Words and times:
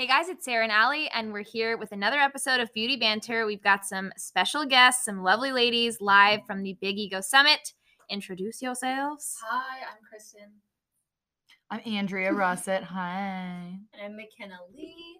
Hey 0.00 0.06
guys, 0.06 0.30
it's 0.30 0.46
Sarah 0.46 0.62
and 0.62 0.72
Allie, 0.72 1.10
and 1.12 1.30
we're 1.30 1.44
here 1.44 1.76
with 1.76 1.92
another 1.92 2.16
episode 2.16 2.58
of 2.58 2.72
Beauty 2.72 2.96
Banter. 2.96 3.44
We've 3.44 3.62
got 3.62 3.84
some 3.84 4.12
special 4.16 4.64
guests, 4.64 5.04
some 5.04 5.22
lovely 5.22 5.52
ladies 5.52 6.00
live 6.00 6.40
from 6.46 6.62
the 6.62 6.74
Big 6.80 6.96
Ego 6.98 7.20
Summit. 7.20 7.74
Introduce 8.08 8.62
yourselves. 8.62 9.36
Hi, 9.46 9.80
I'm 9.80 9.98
Kristen. 10.08 10.52
I'm 11.70 11.82
Andrea 11.84 12.32
Russett. 12.32 12.82
Hi. 12.82 13.74
And 13.92 14.02
I'm 14.02 14.16
McKenna 14.16 14.56
Lee. 14.74 15.18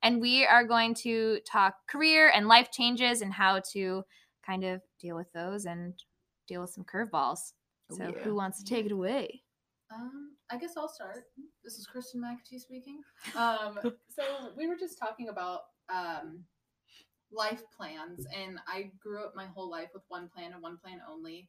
And 0.00 0.20
we 0.20 0.46
are 0.46 0.62
going 0.62 0.94
to 1.02 1.40
talk 1.40 1.74
career 1.88 2.30
and 2.32 2.46
life 2.46 2.70
changes 2.70 3.22
and 3.22 3.32
how 3.32 3.60
to 3.72 4.04
kind 4.46 4.62
of 4.62 4.80
deal 5.00 5.16
with 5.16 5.32
those 5.32 5.64
and 5.64 5.94
deal 6.46 6.60
with 6.60 6.70
some 6.70 6.84
curveballs. 6.84 7.50
Oh, 7.90 7.96
So, 7.96 8.04
yeah. 8.04 8.22
who 8.22 8.36
wants 8.36 8.62
to 8.62 8.64
take 8.64 8.86
it 8.86 8.92
away? 8.92 9.42
Um, 9.92 10.36
I 10.50 10.56
guess 10.56 10.74
I'll 10.76 10.88
start. 10.88 11.24
This 11.64 11.74
is 11.74 11.86
Kristen 11.86 12.22
McAtee 12.22 12.60
speaking. 12.60 13.02
Um, 13.36 13.78
so 14.08 14.22
we 14.56 14.68
were 14.68 14.76
just 14.76 14.98
talking 14.98 15.28
about 15.28 15.60
um, 15.92 16.44
life 17.32 17.62
plans, 17.76 18.26
and 18.36 18.58
I 18.68 18.92
grew 19.02 19.24
up 19.24 19.32
my 19.34 19.46
whole 19.46 19.70
life 19.70 19.88
with 19.92 20.04
one 20.08 20.28
plan 20.28 20.52
and 20.52 20.62
one 20.62 20.78
plan 20.78 21.00
only. 21.10 21.48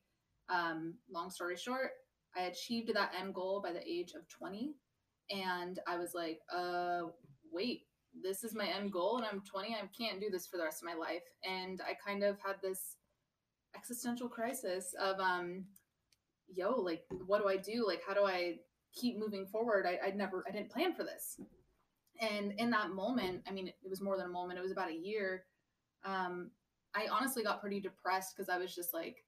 Um, 0.50 0.96
long 1.12 1.30
story 1.30 1.56
short, 1.56 1.92
I 2.36 2.44
achieved 2.44 2.92
that 2.94 3.14
end 3.20 3.34
goal 3.36 3.62
by 3.64 3.74
the 3.74 3.88
age 3.88 4.14
of 4.16 4.28
20, 4.28 4.74
and 5.30 5.80
I 5.88 5.98
was 5.98 6.14
like, 6.16 6.40
uh, 6.54 7.02
wait, 7.52 7.84
this 8.24 8.44
is 8.44 8.56
my 8.56 8.68
end 8.68 8.92
goal, 8.92 9.18
and 9.18 9.26
I'm 9.26 9.42
20. 9.50 9.76
I 9.76 9.88
can't 9.98 10.20
do 10.20 10.30
this 10.32 10.48
for 10.48 10.58
the 10.58 10.64
rest 10.64 10.82
of 10.82 10.88
my 10.88 10.96
life. 10.96 11.24
And 11.48 11.80
I 11.88 11.94
kind 12.06 12.24
of 12.24 12.38
had 12.44 12.56
this 12.62 12.98
existential 13.76 14.28
crisis 14.28 14.94
of, 15.00 15.20
um, 15.20 15.66
yo, 16.54 16.72
like, 16.72 17.04
what 17.26 17.42
do 17.42 17.48
I 17.48 17.58
do? 17.58 17.86
Like, 17.88 18.02
how 18.06 18.14
do 18.14 18.26
I 18.26 18.58
keep 18.94 19.18
moving 19.18 19.46
forward? 19.46 19.86
I, 19.86 20.10
I 20.10 20.12
never, 20.12 20.44
I 20.48 20.52
didn't 20.52 20.72
plan 20.72 20.94
for 20.94 21.04
this. 21.04 21.40
And 22.20 22.54
in 22.58 22.70
that 22.72 22.92
moment, 22.92 23.42
I 23.48 23.52
mean, 23.52 23.68
it 23.68 23.90
was 23.90 24.02
more 24.02 24.18
than 24.18 24.28
a 24.28 24.30
moment, 24.30 24.60
it 24.60 24.64
was 24.64 24.72
about 24.72 24.92
a 24.92 24.96
year. 24.96 25.46
Um, 26.06 26.52
I 26.94 27.08
honestly 27.12 27.44
got 27.44 27.62
pretty 27.62 27.80
depressed 27.80 28.36
because 28.36 28.50
I 28.50 28.58
was 28.58 28.76
just 28.76 28.94
like 28.94 29.24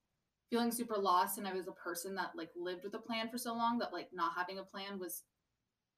feeling 0.49 0.71
super 0.71 0.97
lost. 0.97 1.37
And 1.37 1.47
I 1.47 1.53
was 1.53 1.67
a 1.67 1.71
person 1.71 2.13
that 2.15 2.31
like 2.35 2.49
lived 2.55 2.83
with 2.83 2.93
a 2.93 2.99
plan 2.99 3.29
for 3.29 3.37
so 3.37 3.53
long 3.53 3.79
that 3.79 3.93
like 3.93 4.09
not 4.13 4.33
having 4.35 4.59
a 4.59 4.63
plan 4.63 4.99
was 4.99 5.23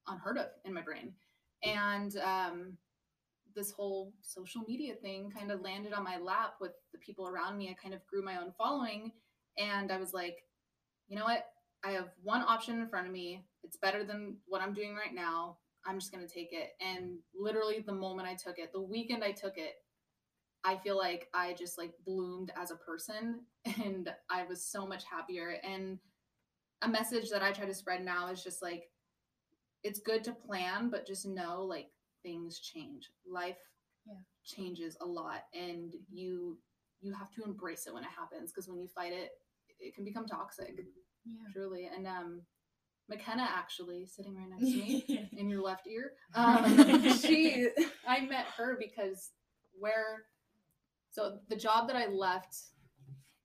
unheard 0.08 0.38
of 0.38 0.48
in 0.64 0.74
my 0.74 0.82
brain. 0.82 1.14
And 1.64 2.16
um, 2.18 2.78
this 3.56 3.72
whole 3.72 4.14
social 4.22 4.62
media 4.68 4.96
thing 4.96 5.32
kind 5.32 5.52
of 5.52 5.62
landed 5.62 5.94
on 5.94 6.04
my 6.04 6.18
lap 6.18 6.56
with 6.62 6.74
the 6.92 7.00
people 7.00 7.28
around 7.28 7.58
me. 7.58 7.70
I 7.70 7.74
kind 7.74 7.94
of 7.94 8.06
grew 8.06 8.24
my 8.24 8.38
own 8.38 8.54
following. 8.58 9.12
And 9.58 9.92
I 9.92 9.98
was 9.98 10.14
like, 10.14 10.44
you 11.08 11.18
know 11.18 11.26
what? 11.26 11.46
I 11.84 11.92
have 11.92 12.10
one 12.24 12.42
option 12.42 12.80
in 12.80 12.88
front 12.88 13.06
of 13.08 13.14
me. 13.14 13.46
It's 13.64 13.78
better 13.78 14.04
than 14.04 14.38
what 14.48 14.62
I'm 14.62 14.74
doing 14.74 14.96
right 14.96 15.14
now. 15.14 15.58
I'm 15.86 16.00
just 16.00 16.12
going 16.12 16.26
to 16.26 16.34
take 16.34 16.50
it. 16.52 16.72
And 16.82 17.20
literally, 17.40 17.84
the 17.86 17.94
moment 17.94 18.28
I 18.28 18.34
took 18.36 18.58
it, 18.58 18.72
the 18.74 18.82
weekend 18.82 19.24
I 19.24 19.32
took 19.32 19.58
it, 19.58 19.74
I 20.64 20.78
feel 20.78 20.98
like 20.98 21.28
I 21.34 21.54
just 21.54 21.78
like 21.78 21.94
bloomed 22.06 22.52
as 22.60 22.72
a 22.72 22.76
person 22.76 23.42
and 23.84 24.10
I 24.30 24.46
was 24.46 24.66
so 24.66 24.88
much 24.88 25.04
happier. 25.06 25.58
And 25.64 26.00
a 26.82 26.88
message 26.88 27.30
that 27.30 27.44
I 27.44 27.52
try 27.52 27.66
to 27.66 27.74
spread 27.74 28.04
now 28.04 28.30
is 28.32 28.44
just 28.44 28.62
like, 28.62 28.86
it's 29.84 30.00
good 30.00 30.24
to 30.24 30.32
plan, 30.34 30.90
but 30.90 31.06
just 31.08 31.26
know 31.26 31.64
like 31.64 31.88
things 32.24 32.60
change. 32.60 33.10
Life 33.28 33.58
Yeah. 34.08 34.22
changes 34.44 34.98
a 35.02 35.06
lot 35.06 35.44
and 35.54 35.96
you 36.12 36.60
you 37.02 37.14
have 37.14 37.32
to 37.32 37.44
embrace 37.44 37.88
it 37.88 37.94
when 37.94 38.04
it 38.04 38.10
happens 38.10 38.52
because 38.52 38.68
when 38.68 38.80
you 38.80 38.88
fight 38.88 39.14
it, 39.14 39.32
it 39.80 39.94
can 39.96 40.04
become 40.04 40.26
toxic 40.26 40.74
Yeah. 41.26 41.36
truly. 41.54 41.90
And 41.96 42.06
um, 42.08 42.42
McKenna 43.10 43.48
actually 43.48 44.06
sitting 44.06 44.36
right 44.36 44.50
next 44.50 44.72
to 44.74 44.78
me 44.78 45.30
in 45.38 45.50
your 45.50 45.62
left 45.62 45.88
ear. 45.88 46.12
Um, 46.36 47.04
she, 47.18 47.68
I 48.08 48.22
met 48.22 48.46
her 48.58 48.78
because 48.80 49.32
where, 49.80 50.24
so 51.12 51.38
the 51.50 51.56
job 51.56 51.88
that 51.88 51.96
I 51.96 52.08
left 52.08 52.56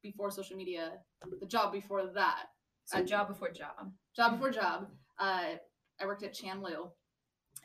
before 0.03 0.31
social 0.31 0.57
media, 0.57 0.95
the 1.41 1.47
job 1.47 1.73
before 1.73 2.07
that, 2.15 2.47
So 2.85 3.03
job 3.05 3.29
before 3.29 3.51
job. 3.51 3.93
job 4.17 4.33
before 4.33 4.51
job, 4.51 4.89
uh, 5.19 5.55
I 6.01 6.07
worked 6.07 6.23
at 6.25 6.35
Chanlu, 6.35 6.91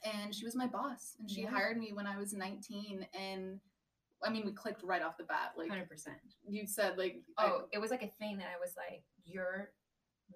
and 0.03 0.36
she 0.36 0.46
was 0.46 0.56
my 0.56 0.68
boss, 0.68 1.16
and 1.20 1.30
she 1.30 1.42
Yeah. 1.42 1.50
hired 1.50 1.78
me 1.78 1.94
when 1.94 2.06
I 2.06 2.18
was 2.18 2.34
19, 2.34 3.08
and 3.14 3.59
I 4.25 4.30
mean, 4.30 4.46
we 4.46 4.52
clicked 4.52 4.81
right 4.84 5.02
off 5.02 5.18
the 5.18 5.24
bat. 5.25 5.53
Like 5.58 5.69
Hundred 5.69 5.90
percent. 5.90 6.18
you 6.47 6.66
said, 6.68 6.97
like 6.97 7.22
I- 7.38 7.46
Oh, 7.47 7.68
it 7.72 7.80
was 7.80 7.91
like 7.91 8.03
a 8.03 8.08
thing 8.19 8.38
that 8.38 8.47
I 8.47 8.59
was 8.59 8.74
like, 8.75 9.03
"You're 9.24 9.72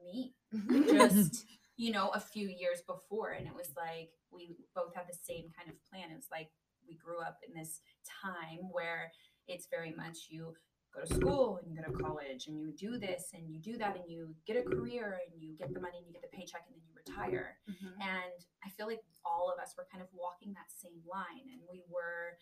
me." 0.01 0.33
Just 0.87 1.45
you 1.77 1.91
know, 1.91 2.09
a 2.09 2.19
few 2.19 2.47
years 2.47 2.81
before, 2.85 3.31
and 3.31 3.47
it 3.47 3.53
was 3.53 3.71
like 3.77 4.11
we 4.31 4.57
both 4.75 4.93
had 4.95 5.05
the 5.07 5.17
same 5.23 5.49
kind 5.57 5.69
of 5.69 5.75
plan. 5.89 6.11
It 6.11 6.15
was 6.15 6.27
like 6.31 6.49
we 6.87 6.95
grew 6.95 7.21
up 7.21 7.37
in 7.47 7.53
this 7.53 7.81
time 8.23 8.59
where 8.71 9.11
it's 9.47 9.67
very 9.71 9.93
much 9.93 10.27
you 10.29 10.53
go 10.93 11.01
to 11.05 11.13
school 11.13 11.57
and 11.61 11.69
you 11.71 11.77
go 11.79 11.85
to 11.91 11.97
college 12.03 12.47
and 12.47 12.59
you 12.59 12.71
do 12.73 12.97
this 12.97 13.29
and 13.33 13.47
you 13.47 13.59
do 13.59 13.77
that 13.77 13.95
and 13.95 14.09
you 14.09 14.33
get 14.47 14.57
a 14.57 14.63
career 14.63 15.19
and 15.23 15.39
you 15.41 15.55
get 15.55 15.71
the 15.73 15.79
money 15.79 15.97
and 15.99 16.07
you 16.07 16.11
get 16.13 16.21
the 16.23 16.35
paycheck 16.35 16.63
and 16.67 16.75
then 16.75 16.81
you 16.83 16.93
retire. 16.97 17.57
Mhm. 17.69 17.93
And 18.01 18.39
I 18.65 18.69
feel 18.69 18.87
like 18.87 19.01
all 19.23 19.51
of 19.53 19.59
us 19.59 19.75
were 19.77 19.85
kind 19.91 20.01
of 20.01 20.09
walking 20.13 20.51
that 20.53 20.71
same 20.71 21.01
line 21.07 21.45
and 21.53 21.61
we 21.71 21.83
were 21.87 22.37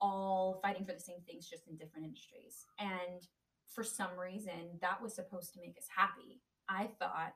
all 0.00 0.60
fighting 0.62 0.84
for 0.84 0.92
the 0.92 1.00
same 1.00 1.20
things, 1.26 1.48
just 1.48 1.66
in 1.68 1.76
different 1.76 2.06
industries. 2.06 2.66
And 2.78 3.26
for 3.66 3.82
some 3.82 4.18
reason, 4.18 4.78
that 4.80 5.02
was 5.02 5.14
supposed 5.14 5.52
to 5.54 5.60
make 5.60 5.76
us 5.78 5.88
happy. 5.94 6.40
I 6.68 6.88
thought, 6.98 7.34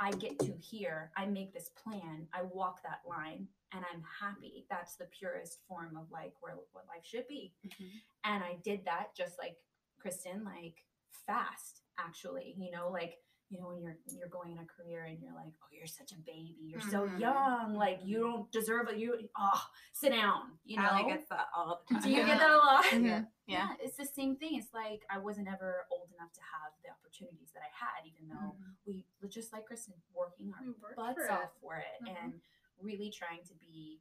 I 0.00 0.12
get 0.12 0.38
to 0.40 0.52
here, 0.52 1.10
I 1.16 1.26
make 1.26 1.52
this 1.52 1.70
plan, 1.70 2.28
I 2.32 2.42
walk 2.42 2.82
that 2.84 3.00
line, 3.08 3.48
and 3.72 3.84
I'm 3.92 4.04
happy. 4.20 4.64
That's 4.70 4.94
the 4.96 5.06
purest 5.06 5.58
form 5.66 5.96
of 5.96 6.10
like 6.10 6.34
where 6.40 6.54
what 6.72 6.86
life 6.86 7.04
should 7.04 7.26
be. 7.26 7.54
Mhm. 7.66 7.90
And 8.24 8.44
I 8.44 8.56
did 8.62 8.84
that 8.84 9.14
just 9.16 9.38
like 9.38 9.56
Kristen, 9.98 10.44
like 10.44 10.84
fast, 11.26 11.82
actually. 11.98 12.54
You 12.56 12.70
know, 12.70 12.90
like 12.90 13.18
you 13.50 13.58
know 13.58 13.68
when 13.68 13.80
you're 13.80 13.96
you're 14.16 14.28
going 14.28 14.52
in 14.52 14.58
a 14.58 14.64
career 14.66 15.04
and 15.04 15.18
you're 15.22 15.32
like, 15.34 15.52
oh, 15.62 15.68
you're 15.72 15.86
such 15.86 16.12
a 16.12 16.18
baby, 16.18 16.56
you're 16.60 16.80
so 16.80 17.08
Mhm. 17.08 17.18
young, 17.18 17.74
like 17.74 18.00
you 18.04 18.18
don't 18.20 18.50
deserve 18.52 18.88
it. 18.88 18.98
You 18.98 19.28
oh, 19.36 19.62
sit 19.92 20.10
down. 20.10 20.58
You 20.64 20.76
know, 20.76 20.84
Allie 20.84 21.10
gets 21.12 21.28
that 21.30 21.48
all 21.56 21.82
the 21.88 21.94
time. 21.94 22.02
do 22.02 22.10
you 22.10 22.24
get 22.26 22.38
that 22.38 22.50
a 22.50 22.56
lot? 22.56 22.84
Mhm. 22.92 23.28
Yeah, 23.46 23.74
it's 23.80 23.96
the 23.96 24.04
same 24.04 24.36
thing. 24.36 24.56
It's 24.58 24.74
like 24.74 25.00
I 25.08 25.16
wasn't 25.18 25.48
ever 25.48 25.86
old 25.90 26.10
enough 26.12 26.32
to 26.34 26.40
have 26.42 26.72
the 26.84 26.90
opportunities 26.90 27.50
that 27.54 27.62
I 27.62 27.72
had, 27.72 28.04
even 28.06 28.28
though 28.28 28.56
we, 28.86 29.06
just 29.28 29.54
like 29.54 29.64
Kristen, 29.64 29.94
working 30.14 30.52
our 30.52 30.62
We 30.66 30.74
butts 30.94 31.14
for 31.26 31.32
off 31.32 31.52
for 31.62 31.76
it 31.76 32.04
Mhm. 32.04 32.24
and 32.24 32.40
really 32.82 33.10
trying 33.10 33.42
to 33.44 33.54
be 33.54 34.00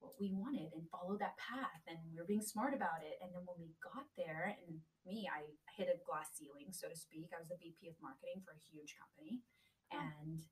what 0.00 0.14
we 0.20 0.30
wanted 0.32 0.70
and 0.74 0.86
follow 0.90 1.18
that 1.18 1.36
path. 1.38 1.82
And 1.86 1.98
we 2.06 2.18
were 2.18 2.26
being 2.28 2.42
smart 2.42 2.74
about 2.74 3.02
it. 3.02 3.18
And 3.22 3.30
then 3.34 3.42
when 3.46 3.58
we 3.58 3.74
got 3.82 4.06
there, 4.16 4.54
and 4.66 4.78
me, 5.06 5.28
I 5.30 5.46
hit 5.76 5.88
a 5.90 5.98
glass 6.06 6.30
ceiling, 6.34 6.70
so 6.70 6.88
to 6.88 6.96
speak. 6.96 7.30
I 7.34 7.40
was 7.40 7.50
a 7.50 7.58
VP 7.58 7.88
of 7.88 7.96
marketing 8.02 8.42
for 8.44 8.52
a 8.54 8.62
huge 8.70 8.94
company. 8.98 9.42
And 9.90 10.42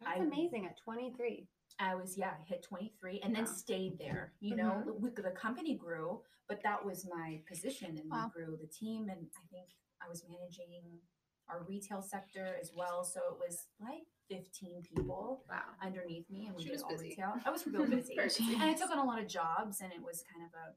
That's 0.00 0.20
I- 0.20 0.24
amazing 0.24 0.66
at 0.66 0.78
23. 0.78 1.48
I 1.78 1.94
was 1.94 2.18
yeah, 2.18 2.36
I 2.38 2.42
hit 2.46 2.62
23 2.62 3.20
and 3.24 3.34
then 3.34 3.44
Wow. 3.44 3.50
stayed 3.50 3.98
there. 3.98 4.34
You 4.40 4.56
know, 4.56 4.84
mm-hmm. 4.86 5.08
the, 5.14 5.22
the 5.22 5.30
company 5.30 5.74
grew, 5.74 6.20
but 6.48 6.62
that 6.62 6.84
was 6.84 7.06
my 7.08 7.40
position, 7.48 7.96
and 7.96 8.10
Wow. 8.10 8.30
we 8.36 8.44
grew 8.44 8.56
the 8.60 8.66
team. 8.68 9.08
And 9.08 9.26
I 9.36 9.44
think 9.50 9.68
I 10.04 10.08
was 10.08 10.22
managing 10.28 11.00
our 11.48 11.64
retail 11.64 12.02
sector 12.02 12.56
as 12.60 12.72
well, 12.76 13.04
so 13.04 13.20
it 13.32 13.38
was 13.38 13.66
like 13.80 14.04
15 14.36 14.82
people 14.82 15.44
Wow. 15.48 15.62
underneath 15.82 16.28
me, 16.30 16.46
and 16.46 16.56
we 16.56 16.62
She 16.64 16.70
did 16.70 16.82
all 16.82 16.90
busy. 16.90 17.10
retail. 17.10 17.34
I 17.44 17.50
was 17.50 17.66
real 17.66 17.86
busy, 17.86 18.14
busy. 18.16 18.54
and 18.54 18.62
I 18.62 18.72
took 18.74 18.90
on 18.90 18.98
a 18.98 19.04
lot 19.04 19.20
of 19.20 19.28
jobs, 19.28 19.80
and 19.80 19.92
it 19.92 20.02
was 20.02 20.24
kind 20.32 20.44
of 20.46 20.52
a 20.54 20.74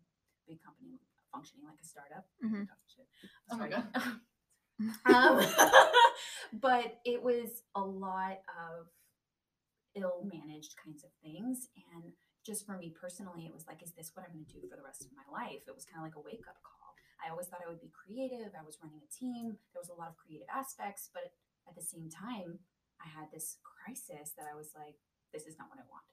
big 0.47 0.61
company 0.63 0.99
functioning 1.31 1.65
like 1.65 1.79
a 1.81 1.85
startup. 1.85 2.25
Mhm. 2.43 2.67
Shit. 2.87 3.07
Oh 3.51 3.57
my 3.57 3.69
God. 3.69 3.87
um, 5.05 5.39
but 6.53 6.99
it 7.05 7.21
was 7.21 7.63
a 7.75 7.81
lot 7.81 8.39
of 8.59 8.87
ill 9.95 10.27
managed 10.27 10.75
kinds 10.83 11.03
of 11.03 11.11
things. 11.23 11.69
And 11.93 12.11
just 12.45 12.65
for 12.65 12.77
me 12.77 12.89
personally, 12.91 13.45
it 13.45 13.53
was 13.53 13.65
like, 13.67 13.81
is 13.81 13.91
this 13.93 14.11
what 14.13 14.25
I'm 14.25 14.33
going 14.33 14.45
to 14.45 14.53
do 14.53 14.67
for 14.67 14.75
the 14.75 14.83
rest 14.83 15.05
of 15.05 15.11
my 15.15 15.23
life? 15.31 15.63
It 15.67 15.73
was 15.75 15.85
kind 15.85 15.99
of 15.99 16.03
like 16.03 16.15
a 16.15 16.23
wake 16.23 16.45
up 16.47 16.59
call. 16.63 16.93
I 17.25 17.31
always 17.31 17.47
thought 17.47 17.61
I 17.65 17.69
would 17.69 17.79
be 17.81 17.89
creative. 17.95 18.51
I 18.53 18.63
was 18.63 18.77
running 18.83 18.99
a 19.01 19.09
team. 19.11 19.55
There 19.73 19.79
was 19.81 19.89
a 19.89 19.95
lot 19.97 20.09
of 20.11 20.17
creative 20.19 20.47
aspects, 20.51 21.09
but 21.13 21.31
at 21.67 21.75
the 21.75 21.81
same 21.81 22.09
time, 22.11 22.59
I 23.03 23.07
had 23.07 23.27
this 23.33 23.57
crisis 23.63 24.33
that 24.37 24.47
I 24.51 24.55
was 24.55 24.71
like, 24.75 24.95
this 25.33 25.45
is 25.47 25.57
not 25.57 25.67
what 25.69 25.79
I 25.79 25.87
want. 25.89 26.05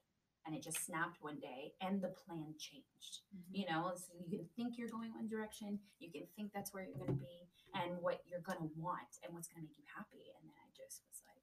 And 0.45 0.53
it 0.55 0.61
just 0.61 0.83
snapped 0.85 1.23
one 1.23 1.39
day, 1.39 1.71
and 1.79 2.01
the 2.01 2.11
plan 2.27 2.53
changed 2.59 3.23
mm-hmm. 3.31 3.55
you 3.55 3.65
know 3.69 3.93
so 3.95 4.11
you 4.19 4.27
can 4.27 4.45
think 4.55 4.77
you're 4.77 4.89
going 4.89 5.11
one 5.15 5.27
direction 5.27 5.79
you 5.99 6.11
can 6.11 6.23
think 6.35 6.51
that's 6.53 6.73
where 6.73 6.83
you're 6.83 6.97
going 6.97 7.15
to 7.15 7.23
be 7.23 7.47
and 7.75 7.95
what 8.01 8.19
you're 8.27 8.41
going 8.41 8.59
to 8.59 8.69
want 8.75 9.23
and 9.23 9.33
what's 9.33 9.47
going 9.47 9.63
to 9.63 9.67
make 9.67 9.77
you 9.77 9.87
happy 9.95 10.35
and 10.35 10.43
then 10.49 10.57
i 10.59 10.67
just 10.75 11.01
was 11.07 11.23
like 11.23 11.39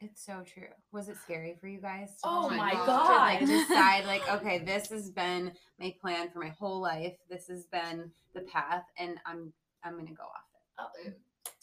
It's 0.00 0.24
so 0.24 0.42
true. 0.46 0.72
Was 0.92 1.08
it 1.08 1.16
scary 1.16 1.56
for 1.60 1.66
you 1.68 1.80
guys? 1.80 2.10
to 2.10 2.16
Oh 2.24 2.50
my 2.50 2.70
to, 2.70 2.76
God. 2.76 3.40
like, 3.40 3.40
decide 3.46 4.04
like, 4.06 4.28
okay, 4.30 4.58
this 4.58 4.88
has 4.88 5.10
been 5.10 5.52
my 5.80 5.94
plan 6.00 6.30
for 6.30 6.40
my 6.40 6.50
whole 6.58 6.80
life. 6.80 7.14
This 7.30 7.46
has 7.48 7.64
been 7.66 8.10
the 8.34 8.42
path, 8.42 8.84
and 8.98 9.18
I'm 9.26 9.52
I'm 9.84 9.96
gonna 9.96 10.12
go 10.12 10.24
off 10.24 10.48
it. 10.54 10.64
oh, 10.80 11.12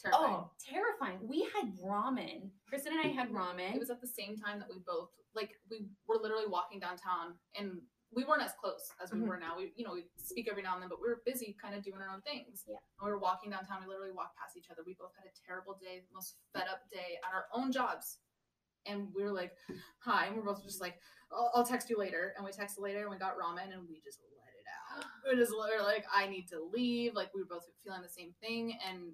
Terrifying. 0.01 0.33
oh 0.35 0.49
terrifying 0.59 1.19
we 1.27 1.47
had 1.55 1.71
ramen 1.77 2.49
kristen 2.67 2.93
and 2.93 3.01
i 3.01 3.07
had 3.13 3.29
ramen 3.31 3.75
It 3.75 3.79
was 3.79 3.89
at 3.89 4.01
the 4.01 4.07
same 4.07 4.35
time 4.35 4.57
that 4.59 4.67
we 4.69 4.77
both 4.85 5.09
like 5.35 5.51
we 5.69 5.85
were 6.07 6.17
literally 6.21 6.47
walking 6.47 6.79
downtown 6.79 7.35
and 7.57 7.81
we 8.13 8.25
weren't 8.25 8.41
as 8.43 8.51
close 8.59 8.91
as 9.01 9.13
we 9.13 9.19
Mhm. 9.19 9.27
were 9.29 9.37
now. 9.39 9.55
We, 9.55 9.71
you 9.77 9.85
know, 9.85 9.93
we 9.93 10.03
speak 10.17 10.49
every 10.51 10.61
now 10.63 10.73
and 10.73 10.81
then, 10.83 10.89
but 10.89 10.99
we 11.01 11.07
were 11.07 11.21
busy 11.25 11.55
kind 11.61 11.73
of 11.73 11.81
doing 11.81 12.01
our 12.01 12.09
own 12.09 12.19
things. 12.23 12.65
Yeah. 12.67 12.75
And 12.99 13.05
we 13.05 13.09
were 13.09 13.17
walking 13.17 13.49
downtown. 13.51 13.79
We 13.79 13.87
literally 13.87 14.11
walked 14.11 14.35
past 14.35 14.57
each 14.57 14.67
other. 14.69 14.81
We 14.85 14.95
both 14.99 15.13
had 15.15 15.23
a 15.31 15.35
terrible 15.47 15.79
day, 15.81 16.03
most 16.13 16.35
fed 16.51 16.67
up 16.69 16.81
day 16.91 17.15
at 17.25 17.33
our 17.33 17.45
own 17.53 17.71
jobs. 17.71 18.17
And 18.85 19.07
we 19.15 19.23
were 19.23 19.31
like, 19.31 19.53
hi. 19.99 20.25
And 20.25 20.35
we're 20.35 20.43
both 20.43 20.61
just 20.61 20.81
like, 20.81 20.99
I'll, 21.31 21.51
I'll 21.55 21.63
text 21.65 21.89
you 21.89 21.97
later. 21.97 22.33
And 22.35 22.43
we 22.43 22.51
texted 22.51 22.81
later 22.81 22.99
and 23.03 23.11
we 23.11 23.17
got 23.17 23.37
ramen 23.39 23.71
and 23.71 23.87
we 23.87 24.01
just 24.03 24.19
let 24.43 24.51
it 24.59 24.67
out. 24.99 25.05
We 25.31 25.39
just 25.39 25.53
were 25.55 25.81
like, 25.81 26.03
I 26.13 26.27
need 26.27 26.49
to 26.49 26.59
leave. 26.69 27.13
Like, 27.15 27.33
we 27.33 27.39
were 27.39 27.47
both 27.47 27.63
feeling 27.81 28.01
the 28.01 28.09
same 28.09 28.33
thing. 28.41 28.77
And 28.89 29.13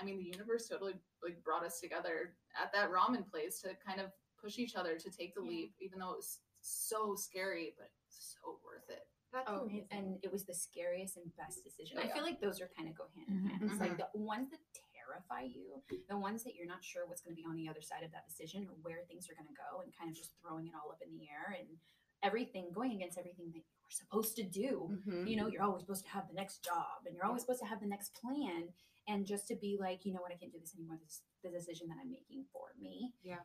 I 0.00 0.04
mean, 0.04 0.18
the 0.18 0.24
universe 0.24 0.68
totally 0.68 0.94
like 1.22 1.42
brought 1.44 1.64
us 1.64 1.80
together 1.80 2.34
at 2.60 2.72
that 2.72 2.90
ramen 2.90 3.28
place 3.30 3.60
to 3.62 3.74
kind 3.86 4.00
of 4.00 4.10
push 4.40 4.58
each 4.58 4.74
other 4.76 4.98
to 4.98 5.10
take 5.10 5.34
the 5.34 5.42
Yeah. 5.42 5.48
leap, 5.50 5.74
even 5.80 5.98
though 5.98 6.12
it 6.12 6.16
was 6.16 6.40
so 6.60 7.14
scary, 7.14 7.74
but 7.78 7.90
so 8.08 8.58
worth 8.64 8.88
it. 8.90 9.06
That's 9.32 9.50
Oh, 9.50 9.62
amazing. 9.62 9.88
and 9.90 10.18
it 10.22 10.30
was 10.30 10.44
the 10.44 10.54
scariest 10.54 11.16
and 11.16 11.34
best 11.36 11.64
decision. 11.64 11.98
I 11.98 12.04
Yeah. 12.04 12.14
feel 12.14 12.22
like 12.22 12.40
those 12.40 12.60
are 12.60 12.68
kind 12.68 12.88
of 12.88 12.94
go 12.94 13.08
hand 13.08 13.28
in 13.28 13.34
Mhm. 13.42 13.50
hand. 13.50 13.62
It's 13.70 13.80
like 13.80 13.92
Mhm. 13.92 14.12
the 14.12 14.18
ones 14.18 14.50
that 14.50 14.60
terrify 14.94 15.42
you, 15.42 15.82
the 16.08 16.16
ones 16.16 16.44
that 16.44 16.54
you're 16.54 16.66
not 16.66 16.84
sure 16.84 17.06
what's 17.06 17.20
going 17.20 17.34
to 17.36 17.40
be 17.42 17.46
on 17.46 17.56
the 17.56 17.68
other 17.68 17.82
side 17.82 18.02
of 18.04 18.10
that 18.12 18.26
decision 18.26 18.66
or 18.68 18.74
where 18.76 19.04
things 19.06 19.28
are 19.28 19.34
going 19.34 19.48
to 19.48 19.54
go, 19.54 19.80
and 19.80 19.92
kind 19.96 20.10
of 20.10 20.16
just 20.16 20.32
throwing 20.40 20.66
it 20.66 20.74
all 20.74 20.90
up 20.92 21.02
in 21.02 21.12
the 21.12 21.28
air 21.28 21.56
and 21.58 21.78
everything 22.22 22.70
going 22.72 22.92
against 22.92 23.18
everything 23.18 23.50
that 23.52 23.58
you're 23.80 23.90
supposed 23.90 24.36
to 24.36 24.42
do. 24.44 24.88
Mhm. 25.06 25.28
You 25.28 25.36
know, 25.36 25.46
you're 25.48 25.62
always 25.62 25.82
supposed 25.82 26.04
to 26.04 26.10
have 26.10 26.26
the 26.28 26.32
next 26.34 26.62
job, 26.64 27.04
and 27.06 27.14
you're 27.14 27.26
always 27.26 27.42
supposed 27.42 27.60
to 27.60 27.66
have 27.66 27.80
the 27.80 27.86
next 27.86 28.14
plan, 28.14 28.72
and 29.08 29.26
just 29.26 29.48
to 29.48 29.56
be 29.56 29.76
like, 29.80 30.04
you 30.04 30.12
know 30.12 30.20
what, 30.20 30.32
I 30.32 30.36
can't 30.36 30.52
do 30.52 30.58
this 30.60 30.74
anymore. 30.76 30.98
This 31.02 31.22
the 31.42 31.50
decision 31.50 31.88
that 31.88 31.96
I'm 32.02 32.10
making 32.10 32.44
for 32.52 32.68
me, 32.80 33.12
Yeah. 33.22 33.40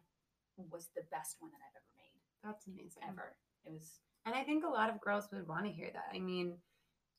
was 0.70 0.90
the 0.96 1.04
best 1.12 1.38
one 1.40 1.52
that 1.52 1.58
I've 1.58 1.76
ever 1.76 1.92
made 1.98 2.22
That's 2.44 2.68
amazing. 2.68 3.04
ever. 3.08 3.36
It 3.66 3.72
was 3.72 4.00
And 4.26 4.36
I 4.36 4.44
think 4.44 4.64
a 4.64 4.70
lot 4.70 4.90
of 4.90 5.00
girls 5.02 5.28
would 5.32 5.48
want 5.48 5.66
to 5.66 5.72
hear 5.72 5.90
that. 5.94 6.10
I 6.14 6.20
mean, 6.20 6.58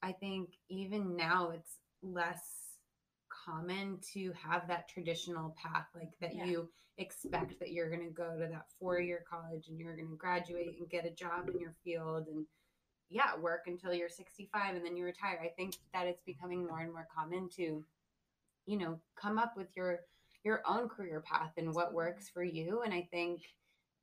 I 0.03 0.13
think 0.13 0.51
even 0.69 1.17
now 1.17 1.51
it's 1.51 1.79
less 2.03 2.77
common 3.29 3.99
to 4.15 4.33
have 4.33 4.67
that 4.69 4.89
traditional 4.89 5.51
path, 5.63 5.87
like 5.95 6.13
that 6.21 6.35
Yeah. 6.35 6.47
you 6.47 6.73
expect 6.99 7.59
that 7.59 7.73
you're 7.73 7.89
going 7.89 8.05
to 8.07 8.11
go 8.13 8.39
to 8.39 8.47
that 8.49 8.71
four 8.79 9.01
year 9.01 9.25
college 9.29 9.69
and 9.69 9.79
you're 9.79 9.97
going 9.97 10.09
to 10.09 10.17
graduate 10.17 10.79
and 10.79 10.89
get 10.91 11.07
a 11.07 11.11
job 11.11 11.49
in 11.49 11.59
your 11.61 11.73
field 11.85 12.27
and, 12.29 12.47
yeah, 13.09 13.37
work 13.37 13.63
until 13.67 13.93
you're 13.95 14.09
65 14.09 14.77
and 14.77 14.85
then 14.85 14.97
you 14.97 15.05
retire. 15.05 15.39
I 15.43 15.49
think 15.49 15.77
that 15.93 16.07
it's 16.07 16.23
becoming 16.23 16.67
more 16.67 16.81
and 16.81 16.93
more 16.93 17.07
common 17.15 17.49
to, 17.57 17.85
you 18.67 18.79
know, 18.79 19.01
come 19.21 19.39
up 19.39 19.57
with 19.57 19.69
your 19.77 20.01
your 20.45 20.63
own 20.67 20.89
career 20.89 21.21
path 21.21 21.53
and 21.59 21.75
what 21.75 21.93
works 21.93 22.31
for 22.31 22.43
you. 22.43 22.81
And 22.83 22.95
I 22.95 23.07
think 23.11 23.43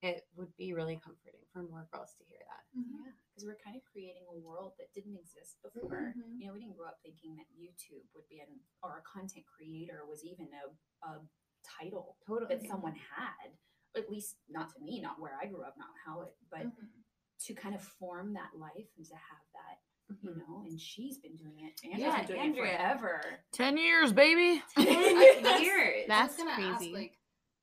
it 0.04 0.22
would 0.36 0.56
be 0.56 0.74
really 0.74 1.02
comforting 1.04 1.42
for 1.52 1.64
more 1.64 1.88
girls 1.92 2.14
to 2.20 2.24
hear 2.30 2.38
that. 2.46 2.62
Yeah, 2.78 3.10
because 3.34 3.44
we're 3.46 3.58
kind 3.66 3.76
of 3.76 3.82
creating 3.92 4.22
a 4.30 4.38
world 4.38 4.74
that 4.78 4.94
didn't 4.94 5.18
exist 5.18 5.58
before. 5.64 6.14
Mhm. 6.16 6.38
You 6.40 6.46
know, 6.46 6.54
we 6.54 6.60
didn't 6.62 6.78
grow 6.78 6.88
up 6.90 7.00
thinking 7.02 7.36
that 7.38 7.50
YouTube 7.58 8.06
would 8.14 8.28
be 8.30 8.40
an 8.40 8.60
or 8.84 9.00
a 9.00 9.02
content 9.02 9.46
creator 9.48 10.06
was 10.06 10.24
even 10.24 10.48
a, 10.54 11.08
a 11.10 11.22
title 11.66 12.18
Totally. 12.28 12.54
that 12.56 12.68
someone 12.68 12.94
had. 12.96 13.58
At 13.96 14.12
least 14.12 14.38
not 14.48 14.70
to 14.76 14.80
me, 14.80 15.02
not 15.02 15.20
where 15.20 15.34
I 15.42 15.48
grew 15.48 15.64
up, 15.64 15.74
not 15.80 15.90
how 16.06 16.22
it, 16.22 16.36
but 16.52 16.68
Mhm. 16.68 17.04
to 17.46 17.54
kind 17.56 17.74
of 17.74 17.82
form 17.82 18.34
that 18.34 18.54
life 18.56 18.90
and 18.96 19.06
to 19.08 19.16
have 19.16 19.46
that, 19.54 19.82
you 20.10 20.16
Mhm. 20.30 20.38
know. 20.38 20.64
And 20.68 20.80
she's 20.80 21.18
been 21.18 21.36
doing 21.36 21.60
it. 21.60 21.80
Andrea's 21.84 22.00
Yeah, 22.02 22.18
been 22.18 22.28
doing 22.28 22.40
Andrea. 22.42 22.74
it 22.74 22.78
forever. 23.00 23.44
10 23.52 23.78
years, 23.78 24.12
baby. 24.14 24.64
Ten 24.76 24.86
years. 25.62 26.06
I 26.06 26.06
That's 26.08 26.38
gonna 26.38 26.52
ask, 26.52 26.56
crazy. 26.56 26.94
like, 26.94 27.20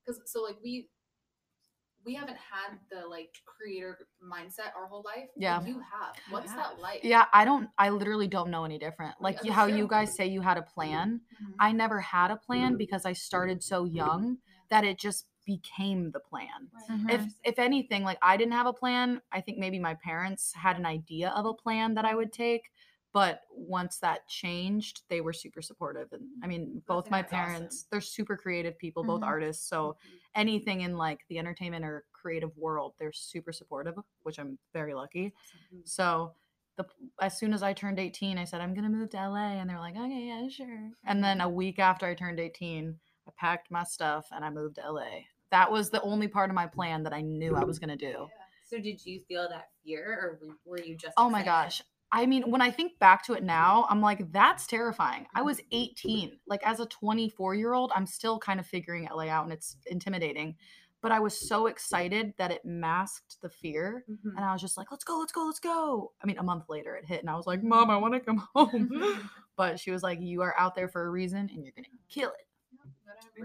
because 0.07 0.21
so 0.31 0.43
like 0.43 0.57
we 0.63 0.89
we 2.05 2.15
haven't 2.15 2.37
had 2.37 2.79
the 2.91 3.07
like 3.07 3.35
creator 3.47 3.99
mindset 4.23 4.77
our 4.77 4.87
whole 4.87 5.03
life. 5.07 5.29
but 5.35 5.43
Yeah. 5.43 5.65
you 5.65 5.81
have. 5.81 6.15
What's 6.29 6.51
have. 6.53 6.59
that 6.61 6.79
like? 6.79 7.01
Yeah, 7.03 7.25
I 7.33 7.47
don't, 7.47 7.71
I 7.79 7.89
literally 7.89 8.29
don't 8.29 8.51
know 8.51 8.65
any 8.65 8.79
different. 8.79 9.15
Like 9.21 9.39
Yeah, 9.43 9.55
how 9.55 9.67
true. 9.67 9.77
you 9.77 9.87
guys 9.87 10.15
say 10.15 10.27
you 10.27 10.43
had 10.43 10.59
a 10.59 10.63
plan. 10.63 11.23
Mhm. 11.43 11.55
I 11.59 11.73
never 11.73 12.01
had 12.01 12.31
a 12.31 12.37
plan 12.37 12.77
because 12.77 13.07
I 13.07 13.15
started 13.15 13.63
so 13.63 13.85
young 13.85 14.39
that 14.69 14.85
it 14.85 14.99
just 14.99 15.27
became 15.45 16.11
the 16.13 16.21
plan. 16.21 16.71
Mhm. 16.89 17.09
If 17.09 17.35
if 17.45 17.59
anything, 17.59 18.03
like 18.05 18.19
I 18.23 18.37
didn't 18.37 18.53
have 18.55 18.67
a 18.67 18.73
plan, 18.73 19.23
I 19.33 19.41
think 19.41 19.59
maybe 19.59 19.79
my 19.79 19.95
parents 19.95 20.53
had 20.55 20.79
an 20.79 20.87
idea 20.87 21.31
of 21.31 21.47
a 21.47 21.55
plan 21.55 21.95
that 21.95 22.05
I 22.05 22.15
would 22.15 22.33
take. 22.33 22.71
But 23.13 23.43
once 23.51 24.01
that 24.01 24.27
changed, 24.27 25.03
they 25.09 25.21
were 25.21 25.33
super 25.33 25.63
supportive. 25.63 26.13
And 26.13 26.29
I 26.43 26.49
mean, 26.49 26.83
both 26.89 27.05
think 27.05 27.13
my 27.13 27.23
that's 27.23 27.33
awesome. 27.33 27.69
parents, 27.69 27.87
they're 27.91 28.01
super 28.01 28.37
creative 28.37 28.77
people, 28.77 29.05
both 29.05 29.23
Mhm. 29.23 29.23
artists. 29.23 29.65
So 29.69 29.97
anything 30.35 30.81
in 30.81 30.97
like 30.97 31.21
the 31.29 31.39
entertainment 31.39 31.85
or 31.85 32.07
creative 32.13 32.57
world, 32.57 32.95
they're 32.99 33.13
super 33.13 33.53
supportive, 33.53 33.95
which 34.25 34.39
I'm 34.41 34.59
very 34.73 34.95
lucky. 34.95 35.33
So 35.85 36.35
the 36.77 36.87
as 37.21 37.39
soon 37.39 37.53
as 37.53 37.63
I 37.63 37.73
turned 37.73 38.01
18, 38.01 38.37
I 38.39 38.45
said 38.45 38.61
I'm 38.61 38.75
gonna 38.75 38.89
move 38.89 39.11
to 39.11 39.19
LA, 39.19 39.59
and 39.61 39.71
they're 39.71 39.79
like, 39.79 39.97
okay, 39.97 40.27
yeah, 40.27 40.49
sure. 40.49 40.91
And 41.05 41.23
then 41.23 41.41
a 41.41 41.49
week 41.49 41.79
after 41.79 42.05
I 42.07 42.15
turned 42.15 42.41
18, 42.41 43.01
I 43.29 43.31
packed 43.31 43.71
my 43.71 43.85
stuff 43.85 44.29
and 44.33 44.45
I 44.45 44.51
moved 44.51 44.75
to 44.77 44.85
LA. 44.85 45.29
That 45.51 45.71
was 45.71 45.91
the 45.91 46.03
only 46.03 46.29
part 46.29 46.51
of 46.51 46.55
my 46.55 46.67
plan 46.67 47.03
that 47.05 47.13
I 47.13 47.21
knew 47.21 47.55
I 47.57 47.65
was 47.65 47.79
gonna 47.79 47.97
do. 47.97 48.29
So 48.65 48.79
did 48.79 49.05
you 49.05 49.21
feel 49.29 49.49
that 49.49 49.69
fear 49.85 50.39
or 50.43 50.57
were 50.65 50.81
you 50.81 50.97
just 50.97 51.15
Oh 51.17 51.31
my 51.31 51.43
gosh. 51.43 51.83
I 52.11 52.27
mean, 52.27 52.49
when 52.49 52.61
I 52.61 52.71
think 52.71 52.99
back 53.01 53.25
to 53.25 53.33
it 53.33 53.43
now, 53.43 53.87
I'm 53.91 54.01
like, 54.01 54.31
that's 54.31 54.69
terrifying. 54.69 55.27
I 55.35 55.43
was 55.43 55.61
18. 55.73 56.39
Like, 56.47 56.65
as 56.65 56.79
a 56.79 56.87
24 56.87 57.57
year 57.57 57.75
old, 57.75 57.91
I'm 57.95 58.07
still 58.07 58.39
kind 58.39 58.61
of 58.61 58.67
figuring 58.67 59.09
LA 59.13 59.25
out 59.25 59.43
and 59.45 59.53
it's 59.53 59.77
intimidating. 59.87 60.55
But 61.01 61.11
I 61.13 61.19
was 61.19 61.37
so 61.37 61.67
excited 61.67 62.33
that 62.39 62.51
it 62.53 62.65
masked 62.65 63.41
the 63.43 63.51
fear. 63.51 64.05
Mhm. 64.09 64.37
And 64.37 64.45
I 64.45 64.53
was 64.53 64.63
just 64.63 64.77
like, 64.79 64.91
let's 64.93 65.05
go, 65.05 65.19
let's 65.19 65.33
go, 65.33 65.45
let's 65.45 65.59
go. 65.61 66.13
I 66.23 66.27
mean, 66.27 66.39
a 66.39 66.43
month 66.43 66.69
later 66.69 66.95
it 66.97 67.05
hit, 67.05 67.21
and 67.21 67.29
I 67.29 67.35
was 67.35 67.47
like, 67.47 67.63
Mom, 67.63 67.91
I 67.91 67.97
want 67.97 68.15
to 68.15 68.21
come 68.21 68.47
home. 68.55 69.29
but 69.57 69.79
she 69.81 69.91
was 69.91 70.03
like, 70.03 70.21
You 70.21 70.43
are 70.43 70.55
out 70.59 70.75
there 70.77 70.89
for 70.89 71.05
a 71.05 71.11
reason 71.11 71.51
and 71.53 71.65
you're 71.65 71.75
going 71.77 71.85
to 71.85 71.91
kill 72.09 72.31
it. 72.31 72.47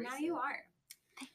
Now 0.04 0.18
you 0.18 0.36
are. 0.36 0.64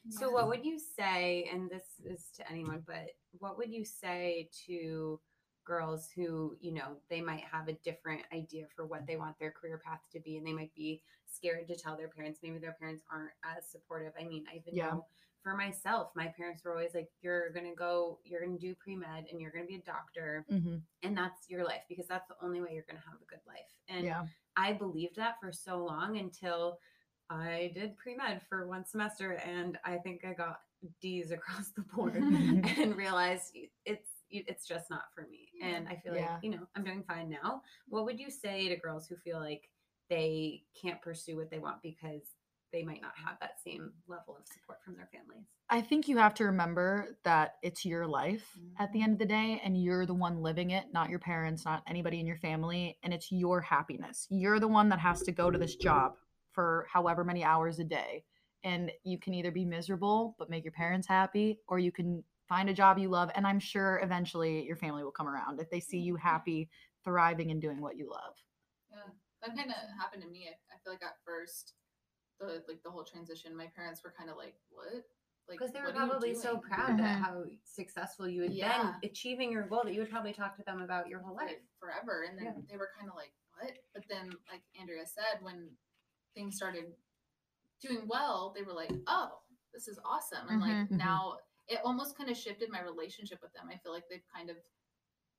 So 0.08 0.30
what 0.30 0.48
would 0.48 0.64
you 0.64 0.78
say, 0.78 1.48
and 1.52 1.68
this 1.70 1.84
is 2.04 2.30
to 2.36 2.48
anyone, 2.50 2.82
but 2.86 3.06
what 3.38 3.58
would 3.58 3.72
you 3.72 3.84
say 3.84 4.48
to 4.66 5.20
girls 5.64 6.08
who, 6.14 6.56
you 6.60 6.72
know, 6.72 6.96
they 7.08 7.20
might 7.20 7.42
have 7.50 7.68
a 7.68 7.72
different 7.84 8.22
idea 8.32 8.66
for 8.74 8.86
what 8.86 9.06
they 9.06 9.16
want 9.16 9.38
their 9.38 9.50
career 9.50 9.80
path 9.84 10.00
to 10.12 10.20
be 10.20 10.36
and 10.36 10.46
they 10.46 10.52
might 10.52 10.74
be 10.74 11.02
scared 11.26 11.66
to 11.68 11.76
tell 11.76 11.96
their 11.96 12.08
parents, 12.08 12.40
maybe 12.42 12.58
their 12.58 12.76
parents 12.78 13.02
aren't 13.10 13.30
as 13.44 13.66
supportive. 13.68 14.12
I 14.20 14.24
mean, 14.24 14.44
I 14.52 14.56
even 14.56 14.74
Yeah. 14.74 14.90
know 14.90 15.06
for 15.42 15.56
myself, 15.56 16.10
my 16.14 16.28
parents 16.28 16.64
were 16.64 16.72
always 16.72 16.94
like, 16.94 17.08
You're 17.22 17.50
gonna 17.50 17.74
go, 17.74 18.18
you're 18.24 18.44
gonna 18.44 18.58
do 18.58 18.74
pre 18.74 18.96
med 18.96 19.26
and 19.30 19.40
you're 19.40 19.50
gonna 19.50 19.64
be 19.66 19.76
a 19.76 19.80
doctor 19.80 20.46
Mm-hmm. 20.50 20.76
and 21.02 21.16
that's 21.16 21.48
your 21.48 21.64
life 21.64 21.82
because 21.88 22.06
that's 22.06 22.28
the 22.28 22.36
only 22.42 22.60
way 22.60 22.70
you're 22.72 22.84
gonna 22.88 23.02
have 23.04 23.20
a 23.20 23.26
good 23.30 23.40
life. 23.46 23.70
And 23.88 24.06
Yeah. 24.06 24.22
I 24.56 24.72
believed 24.72 25.16
that 25.16 25.40
for 25.40 25.52
so 25.52 25.84
long 25.84 26.18
until 26.18 26.78
I 27.34 27.72
did 27.74 27.96
pre 27.96 28.16
med 28.16 28.42
for 28.48 28.66
one 28.66 28.84
semester 28.84 29.32
and 29.44 29.78
I 29.84 29.96
think 29.98 30.24
I 30.24 30.32
got 30.32 30.60
D's 31.00 31.30
across 31.30 31.70
the 31.70 31.82
board 31.82 32.16
and 32.78 32.96
realized 32.96 33.56
it's 33.84 34.08
it's 34.30 34.66
just 34.66 34.90
not 34.90 35.04
for 35.14 35.26
me. 35.30 35.50
And 35.62 35.88
I 35.88 35.96
feel 35.96 36.14
Yeah. 36.14 36.32
like, 36.34 36.42
you 36.42 36.50
know, 36.50 36.66
I'm 36.74 36.84
doing 36.84 37.04
fine 37.06 37.28
now. 37.28 37.62
What 37.88 38.04
would 38.04 38.18
you 38.18 38.30
say 38.30 38.68
to 38.68 38.76
girls 38.76 39.06
who 39.06 39.16
feel 39.16 39.38
like 39.38 39.70
they 40.10 40.64
can't 40.80 41.00
pursue 41.00 41.36
what 41.36 41.50
they 41.50 41.58
want 41.58 41.82
because 41.82 42.22
they 42.72 42.82
might 42.82 43.00
not 43.00 43.12
have 43.16 43.38
that 43.40 43.60
same 43.62 43.92
level 44.08 44.36
of 44.36 44.46
support 44.46 44.82
from 44.84 44.96
their 44.96 45.08
families? 45.12 45.46
I 45.70 45.80
think 45.80 46.08
you 46.08 46.18
have 46.18 46.34
to 46.34 46.44
remember 46.44 47.16
that 47.24 47.54
it's 47.62 47.84
your 47.84 48.06
life 48.06 48.58
at 48.78 48.92
the 48.92 49.02
end 49.02 49.14
of 49.14 49.18
the 49.18 49.24
day, 49.24 49.60
and 49.64 49.80
you're 49.80 50.04
the 50.04 50.14
one 50.14 50.42
living 50.42 50.70
it, 50.70 50.92
not 50.92 51.08
your 51.08 51.18
parents, 51.18 51.64
not 51.64 51.82
anybody 51.88 52.20
in 52.20 52.26
your 52.26 52.36
family, 52.36 52.98
and 53.02 53.14
it's 53.14 53.32
your 53.32 53.60
happiness. 53.60 54.26
You're 54.30 54.60
the 54.60 54.68
one 54.68 54.88
that 54.90 54.98
has 54.98 55.22
to 55.22 55.32
go 55.32 55.50
to 55.50 55.58
this 55.58 55.74
job 55.76 56.16
for 56.54 56.86
however 56.90 57.24
many 57.24 57.44
hours 57.44 57.78
a 57.78 57.84
day. 57.84 58.24
And 58.62 58.90
you 59.02 59.18
can 59.18 59.34
either 59.34 59.50
be 59.50 59.64
miserable 59.64 60.36
but 60.38 60.48
make 60.48 60.64
your 60.64 60.72
parents 60.72 61.06
happy, 61.06 61.60
or 61.68 61.78
you 61.78 61.92
can 61.92 62.24
find 62.48 62.68
a 62.70 62.74
job 62.74 62.98
you 62.98 63.08
love. 63.10 63.30
And 63.34 63.46
I'm 63.46 63.60
sure 63.60 64.00
eventually 64.02 64.64
your 64.64 64.76
family 64.76 65.02
will 65.04 65.10
come 65.10 65.28
around 65.28 65.60
if 65.60 65.68
they 65.70 65.80
see 65.80 65.98
you 65.98 66.16
happy, 66.16 66.70
thriving, 67.04 67.50
and 67.50 67.60
doing 67.60 67.80
what 67.80 67.96
you 67.98 68.08
love. 68.10 68.34
Yeah, 68.90 69.12
that 69.42 69.56
kind 69.56 69.70
of 69.70 69.76
happened 70.00 70.22
to 70.22 70.28
me. 70.28 70.48
I, 70.48 70.74
I 70.74 70.78
feel 70.82 70.92
like 70.94 71.02
at 71.04 71.16
first, 71.26 71.74
the 72.40 72.62
like 72.68 72.82
the 72.82 72.90
whole 72.90 73.04
transition, 73.04 73.56
my 73.56 73.66
parents 73.76 74.02
were 74.02 74.14
kind 74.16 74.30
of 74.30 74.36
like, 74.36 74.54
"What?" 74.70 75.04
Like 75.48 75.58
Because 75.58 75.72
they 75.72 75.80
were 75.80 75.86
what 75.86 75.96
are 75.96 76.00
you 76.04 76.08
probably 76.08 76.34
so 76.34 76.50
doing?" 76.56 76.62
proud 76.62 76.98
Mhm. 76.98 77.04
at 77.04 77.18
how 77.22 77.44
successful 77.64 78.26
you 78.26 78.42
had 78.42 78.52
Yeah. 78.52 78.92
been 79.00 79.10
achieving 79.10 79.52
your 79.52 79.64
goal 79.66 79.82
that 79.84 79.92
you 79.92 80.00
would 80.00 80.10
probably 80.10 80.32
talk 80.32 80.56
to 80.56 80.62
them 80.64 80.80
about 80.80 81.08
your 81.08 81.20
whole 81.20 81.36
for- 81.36 81.44
life. 81.44 81.60
forever. 81.78 82.22
And 82.22 82.38
then 82.38 82.44
Yeah. 82.46 82.62
they 82.68 82.76
were 82.78 82.90
kind 82.98 83.10
of 83.10 83.14
like, 83.16 83.32
what? 83.60 83.76
But 83.92 84.04
then, 84.08 84.32
like 84.50 84.62
Andrea 84.78 85.06
said, 85.06 85.42
when 85.42 85.76
things 86.34 86.56
started 86.56 86.86
doing 87.80 88.02
well, 88.06 88.52
they 88.56 88.62
were 88.62 88.72
like, 88.72 88.92
oh, 89.06 89.30
this 89.72 89.88
is 89.88 89.98
awesome. 90.04 90.48
And 90.48 90.62
Mhm, 90.62 90.66
like 90.66 90.88
mhm. 90.90 90.98
now 90.98 91.38
it 91.68 91.80
almost 91.84 92.16
kind 92.16 92.30
of 92.30 92.36
shifted 92.36 92.70
my 92.70 92.82
relationship 92.82 93.40
with 93.42 93.52
them. 93.52 93.68
I 93.70 93.76
feel 93.78 93.92
like 93.92 94.04
they've 94.08 94.24
kind 94.34 94.50
of, 94.50 94.56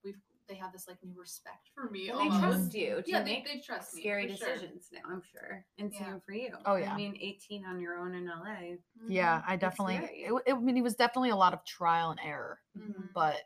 we've, 0.04 0.20
they 0.48 0.56
have 0.56 0.72
this 0.72 0.88
like 0.88 0.98
new 1.04 1.20
respect 1.20 1.70
for 1.74 1.90
me. 1.90 2.10
And 2.10 2.20
they 2.20 2.28
trust 2.40 2.74
you 2.74 3.02
to 3.02 3.04
Yeah, 3.08 3.20
they, 3.24 3.36
make 3.36 3.46
they 3.46 3.60
trust 3.60 3.96
me. 3.96 4.02
scary 4.02 4.28
for 4.30 4.38
sure. 4.38 4.54
decisions 4.54 4.90
now, 4.92 5.00
I'm 5.12 5.22
sure. 5.32 5.66
And 5.78 5.92
Yeah. 5.92 6.06
same 6.06 6.22
for 6.25 6.34
you. 6.34 6.54
Oh, 6.66 6.75
yeah. 6.75 6.94
I 6.94 6.98
mean, 6.98 7.18
18 7.20 7.66
on 7.66 7.80
your 7.80 7.98
own 7.98 8.14
in 8.16 8.28
LA. 8.28 8.78
Yeah, 9.08 9.40
Mhm, 9.40 9.44
I 9.48 9.56
definitely, 9.56 9.96
it, 9.98 10.34
it, 10.46 10.54
I 10.54 10.58
mean, 10.60 10.78
it 10.78 10.84
was 10.84 10.96
definitely 10.96 11.30
a 11.32 11.36
lot 11.36 11.54
of 11.54 11.64
trial 11.66 12.12
and 12.12 12.20
error, 12.24 12.60
mhm. 12.78 13.10
but 13.14 13.38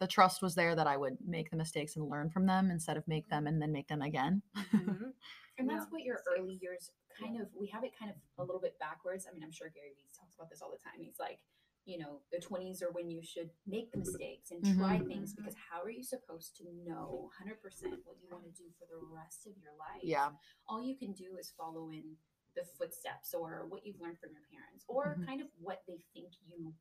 the 0.00 0.06
trust 0.06 0.42
was 0.42 0.54
there 0.54 0.74
that 0.74 0.86
I 0.86 0.96
would 0.96 1.16
make 1.24 1.50
the 1.50 1.56
mistakes 1.56 1.96
and 1.96 2.08
learn 2.08 2.30
from 2.30 2.46
them 2.46 2.70
instead 2.70 2.96
of 2.96 3.06
make 3.06 3.28
them 3.28 3.46
and 3.46 3.60
then 3.62 3.72
make 3.72 3.86
them 3.88 4.02
again. 4.02 4.42
And 5.58 5.68
Yeah. 5.68 5.78
that's 5.78 5.90
what 5.92 6.02
your 6.02 6.22
early 6.26 6.54
years 6.60 6.90
kind 7.18 7.40
of 7.40 7.48
we 7.54 7.68
have 7.68 7.84
it 7.84 7.96
kind 7.96 8.10
of 8.10 8.16
a 8.38 8.44
little 8.44 8.60
bit 8.60 8.78
backwards. 8.78 9.26
I 9.26 9.32
mean, 9.32 9.42
I'm 9.44 9.52
sure 9.52 9.68
Gary 9.68 9.94
Vee 9.96 10.10
talks 10.18 10.34
about 10.34 10.50
this 10.50 10.60
all 10.62 10.70
the 10.70 10.78
time. 10.78 11.00
He's 11.00 11.18
like, 11.20 11.40
you 11.84 11.98
know, 11.98 12.22
the 12.32 12.38
20s 12.38 12.82
are 12.82 12.90
when 12.90 13.10
you 13.10 13.22
should 13.22 13.50
make 13.66 13.92
the 13.92 13.98
mistakes 13.98 14.50
and 14.50 14.64
try 14.76 14.98
things 14.98 15.32
Mhm. 15.32 15.36
because 15.36 15.54
how 15.54 15.82
are 15.82 15.90
you 15.90 16.02
supposed 16.02 16.56
to 16.56 16.72
know 16.72 17.30
100% 17.38 18.04
what 18.06 18.18
you 18.20 18.28
want 18.30 18.44
to 18.44 18.50
do 18.50 18.70
for 18.72 18.86
the 18.86 18.96
rest 18.96 19.46
of 19.46 19.56
your 19.58 19.74
life? 19.74 20.02
Yeah. 20.02 20.34
All 20.66 20.82
you 20.82 20.96
can 20.96 21.12
do 21.12 21.36
is 21.36 21.50
follow 21.52 21.90
in 21.90 22.16
the 22.54 22.64
footsteps 22.64 23.34
or 23.34 23.66
what 23.66 23.84
you've 23.84 24.00
learned 24.00 24.18
from 24.18 24.32
your 24.32 24.42
parents 24.50 24.84
or 24.88 25.16
Mhm. 25.16 25.26
kind 25.26 25.40
of 25.42 25.48
what 25.60 25.84
they 25.86 25.98
think 26.14 26.32
you 26.46 26.74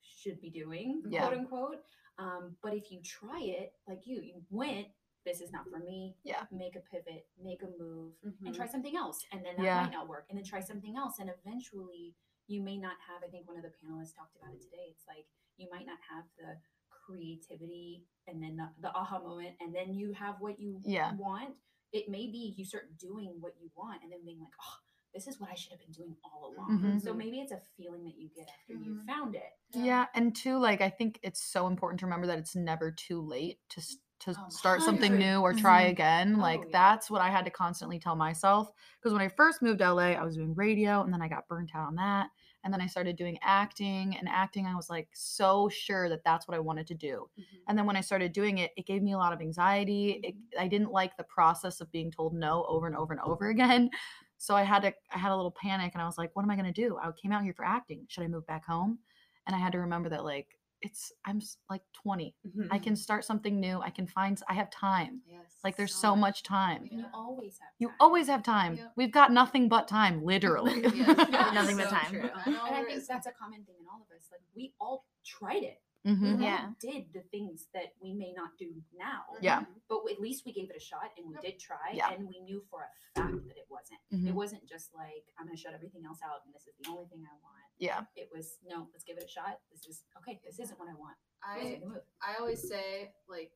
should 0.00 0.40
be 0.40 0.50
doing, 0.50 1.02
Yeah. 1.10 1.26
quote 1.26 1.38
unquote. 1.38 1.84
Um, 2.18 2.56
but 2.62 2.74
if 2.74 2.90
you 2.90 3.02
try 3.02 3.40
it, 3.42 3.74
like 3.86 4.06
you, 4.06 4.20
you 4.20 4.46
went, 4.50 4.88
this 5.24 5.40
is 5.40 5.52
not 5.52 5.68
for 5.68 5.78
me. 5.78 6.16
Yeah. 6.24 6.44
Make 6.50 6.76
a 6.76 6.80
pivot, 6.80 7.26
make 7.42 7.62
a 7.62 7.68
move, 7.78 8.14
and 8.22 8.34
Mhm. 8.52 8.54
try 8.56 8.66
something 8.66 8.96
else. 8.96 9.24
And 9.32 9.44
then 9.44 9.56
that 9.56 9.62
Yeah. 9.64 9.82
might 9.82 9.92
not 9.92 10.08
work. 10.08 10.26
And 10.28 10.38
then 10.38 10.44
try 10.44 10.60
something 10.60 10.96
else. 10.96 11.18
And 11.18 11.28
eventually 11.30 12.14
you 12.46 12.62
may 12.62 12.78
not 12.78 12.96
have, 13.06 13.22
I 13.22 13.28
think 13.28 13.46
one 13.46 13.56
of 13.56 13.62
the 13.62 13.70
panelists 13.70 14.14
talked 14.14 14.36
about 14.36 14.54
it 14.54 14.60
today. 14.62 14.86
It's 14.90 15.06
like 15.06 15.26
you 15.56 15.68
might 15.70 15.84
not 15.86 15.98
have 16.08 16.24
the 16.38 16.58
creativity 16.88 18.04
and 18.26 18.42
then 18.42 18.56
the, 18.56 18.68
the 18.80 18.94
aha 18.94 19.18
moment, 19.20 19.56
and 19.60 19.74
then 19.74 19.94
you 19.94 20.12
have 20.12 20.40
what 20.40 20.58
you 20.60 20.80
Yeah. 20.84 21.14
want. 21.14 21.56
It 21.92 22.08
may 22.08 22.26
be 22.26 22.54
you 22.56 22.64
start 22.64 22.96
doing 22.98 23.40
what 23.40 23.54
you 23.60 23.70
want 23.74 24.02
and 24.02 24.12
then 24.12 24.22
being 24.24 24.38
like, 24.40 24.52
oh, 24.60 24.76
this 25.14 25.26
is 25.26 25.40
what 25.40 25.50
I 25.50 25.54
should 25.54 25.72
have 25.72 25.80
been 25.80 25.92
doing 25.92 26.16
all 26.22 26.52
along. 26.54 26.78
Mhm. 26.78 27.00
So 27.00 27.14
maybe 27.14 27.40
it's 27.40 27.50
a 27.52 27.60
feeling 27.78 28.04
that 28.04 28.16
you 28.16 28.28
get 28.28 28.50
after 28.50 28.74
you 28.74 28.92
Mhm. 28.94 29.06
found 29.06 29.34
it. 29.34 29.58
Yeah, 29.70 30.06
and 30.14 30.36
two, 30.36 30.58
like 30.58 30.82
I 30.82 30.90
think 30.90 31.18
it's 31.22 31.40
so 31.42 31.66
important 31.66 32.00
to 32.00 32.06
remember 32.06 32.26
that 32.26 32.38
it's 32.38 32.54
never 32.54 32.92
too 32.92 33.20
late 33.22 33.66
to 33.70 33.80
to 34.20 34.34
Oh, 34.36 34.48
start 34.50 34.82
something 34.82 35.16
new 35.18 35.40
or 35.40 35.54
try 35.54 35.82
again. 35.82 36.34
Oh, 36.34 36.40
Like 36.40 36.60
yeah. 36.60 36.72
that's 36.72 37.10
what 37.10 37.20
I 37.20 37.30
had 37.30 37.44
to 37.44 37.50
constantly 37.50 37.98
tell 37.98 38.16
myself 38.16 38.70
because 38.98 39.12
when 39.12 39.22
I 39.22 39.28
first 39.28 39.62
moved 39.62 39.78
to 39.78 39.86
LA, 39.86 40.14
I 40.14 40.24
was 40.24 40.36
doing 40.36 40.54
radio 40.54 41.02
and 41.02 41.12
then 41.12 41.22
I 41.22 41.28
got 41.28 41.48
burnt 41.48 41.74
out 41.74 41.86
on 41.86 41.94
that. 41.96 42.30
And 42.64 42.72
then 42.74 42.80
I 42.80 42.86
started 42.86 43.16
doing 43.16 43.38
acting 43.42 44.16
and 44.16 44.28
acting 44.28 44.66
I 44.66 44.74
was 44.74 44.90
like 44.90 45.08
so 45.14 45.68
sure 45.68 46.08
that 46.08 46.24
that's 46.24 46.48
what 46.48 46.56
I 46.56 46.60
wanted 46.60 46.86
to 46.88 46.94
do. 46.94 47.30
Mhm. 47.38 47.62
And 47.68 47.78
then 47.78 47.86
when 47.86 47.96
I 47.96 48.00
started 48.00 48.32
doing 48.32 48.58
it, 48.58 48.72
it 48.76 48.86
gave 48.86 49.02
me 49.02 49.12
a 49.12 49.18
lot 49.18 49.32
of 49.32 49.40
anxiety. 49.40 50.20
It, 50.22 50.34
I 50.58 50.68
didn't 50.68 50.90
like 50.90 51.16
the 51.16 51.24
process 51.24 51.80
of 51.80 51.90
being 51.92 52.10
told 52.10 52.34
no 52.34 52.64
over 52.64 52.86
and 52.86 52.96
over 52.96 53.12
and 53.12 53.22
over 53.22 53.48
again. 53.48 53.90
So 54.40 54.54
I 54.54 54.62
had 54.62 54.82
to 54.82 54.94
I 55.10 55.18
had 55.18 55.32
a 55.32 55.36
little 55.36 55.50
panic 55.50 55.94
and 55.94 56.00
I 56.02 56.06
was 56.06 56.16
like, 56.16 56.30
what 56.36 56.44
am 56.44 56.50
I 56.50 56.54
going 56.54 56.72
to 56.72 56.80
do? 56.88 56.96
I 56.96 57.10
came 57.20 57.32
out 57.32 57.42
here 57.42 57.52
for 57.54 57.64
acting. 57.64 58.06
Should 58.08 58.22
I 58.22 58.28
move 58.28 58.46
back 58.46 58.64
home? 58.64 59.00
And 59.46 59.56
I 59.56 59.58
had 59.58 59.72
to 59.72 59.78
remember 59.80 60.08
that 60.10 60.24
like 60.24 60.57
it's 60.80 61.12
I'm 61.24 61.40
like 61.68 61.82
20. 61.92 62.34
Mhm. 62.46 62.68
I 62.70 62.78
can 62.78 62.94
start 62.96 63.24
something 63.24 63.58
new. 63.58 63.80
I 63.80 63.90
can 63.90 64.06
find 64.06 64.40
I 64.48 64.54
have 64.54 64.70
time. 64.70 65.22
Yes. 65.26 65.42
Like 65.64 65.76
there's 65.76 65.94
so 65.94 66.14
much 66.14 66.42
time. 66.44 66.82
And 66.90 67.00
you 67.00 67.06
always 67.12 67.58
have 67.58 67.70
You 67.78 67.88
time. 67.88 67.96
always 68.00 68.26
have 68.28 68.42
time. 68.42 68.76
Yep. 68.76 68.92
We've 68.96 69.12
got 69.12 69.32
nothing 69.32 69.68
but 69.68 69.88
time, 69.88 70.24
literally. 70.24 70.82
Yes. 70.94 71.54
Nothing 71.54 71.76
but 71.78 71.88
time. 71.88 72.10
true. 72.10 72.30
And 72.46 72.56
I 72.56 72.84
think 72.84 73.04
that's 73.06 73.26
a 73.26 73.32
common 73.32 73.64
thing 73.64 73.76
in 73.80 73.86
all 73.92 74.02
of 74.08 74.16
us. 74.16 74.28
Like 74.30 74.42
we 74.54 74.72
all 74.80 75.04
tried 75.24 75.62
it. 75.64 75.80
Mhm. 76.06 76.38
We 76.38 76.44
Yeah. 76.44 76.70
did 76.80 77.12
the 77.12 77.22
things 77.22 77.66
that 77.74 77.94
we 78.00 78.14
may 78.14 78.32
not 78.32 78.56
do 78.56 78.70
now. 78.96 79.24
Yeah. 79.42 79.64
But 79.88 80.02
at 80.12 80.20
least 80.20 80.44
we 80.46 80.52
gave 80.52 80.70
it 80.70 80.76
a 80.76 80.80
shot 80.80 81.10
and 81.18 81.26
we 81.28 81.34
did 81.42 81.58
try 81.58 81.90
Yeah. 81.92 82.12
and 82.12 82.28
we 82.28 82.38
knew 82.40 82.62
for 82.70 82.82
a 82.82 83.20
fact 83.20 83.34
that 83.48 83.56
it 83.56 83.66
wasn't. 83.68 84.00
It 84.12 84.16
Mhm. 84.30 84.34
wasn't 84.34 84.64
just 84.66 84.94
like 84.94 85.24
I'm 85.38 85.46
gonna 85.46 85.56
shut 85.56 85.74
everything 85.74 86.04
else 86.06 86.20
out 86.22 86.44
and 86.46 86.54
this 86.54 86.66
is 86.68 86.74
the 86.80 86.88
only 86.88 87.06
thing 87.06 87.26
I 87.26 87.34
want. 87.42 87.64
Yeah. 87.78 88.00
It 88.16 88.28
was 88.34 88.58
no, 88.66 88.88
let's 88.92 89.04
give 89.04 89.16
it 89.18 89.24
a 89.24 89.28
shot. 89.28 89.58
This 89.70 89.86
is 89.86 90.04
okay, 90.18 90.40
this 90.44 90.58
isn't 90.58 90.78
what 90.78 90.88
I 90.88 90.94
want. 90.94 91.16
I 91.42 91.62
make 91.62 91.80
the 91.80 91.86
move. 91.86 92.02
I 92.22 92.40
always 92.40 92.66
say 92.68 93.12
like 93.28 93.52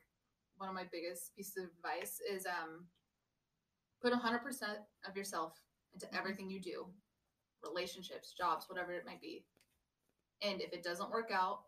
one 0.56 0.68
of 0.68 0.74
my 0.74 0.84
biggest 0.92 1.34
pieces 1.34 1.56
of 1.64 1.70
advice 1.76 2.20
is 2.30 2.46
um 2.46 2.86
put 4.00 4.12
100% 4.12 4.42
of 5.08 5.16
yourself 5.16 5.54
into 5.94 6.12
everything 6.16 6.50
you 6.50 6.60
do 6.60 6.86
relationships 7.64 8.32
jobs 8.36 8.66
whatever 8.68 8.92
it 8.92 9.06
might 9.06 9.20
be 9.20 9.44
and 10.42 10.60
if 10.60 10.72
it 10.72 10.82
doesn't 10.82 11.10
work 11.10 11.30
out 11.32 11.60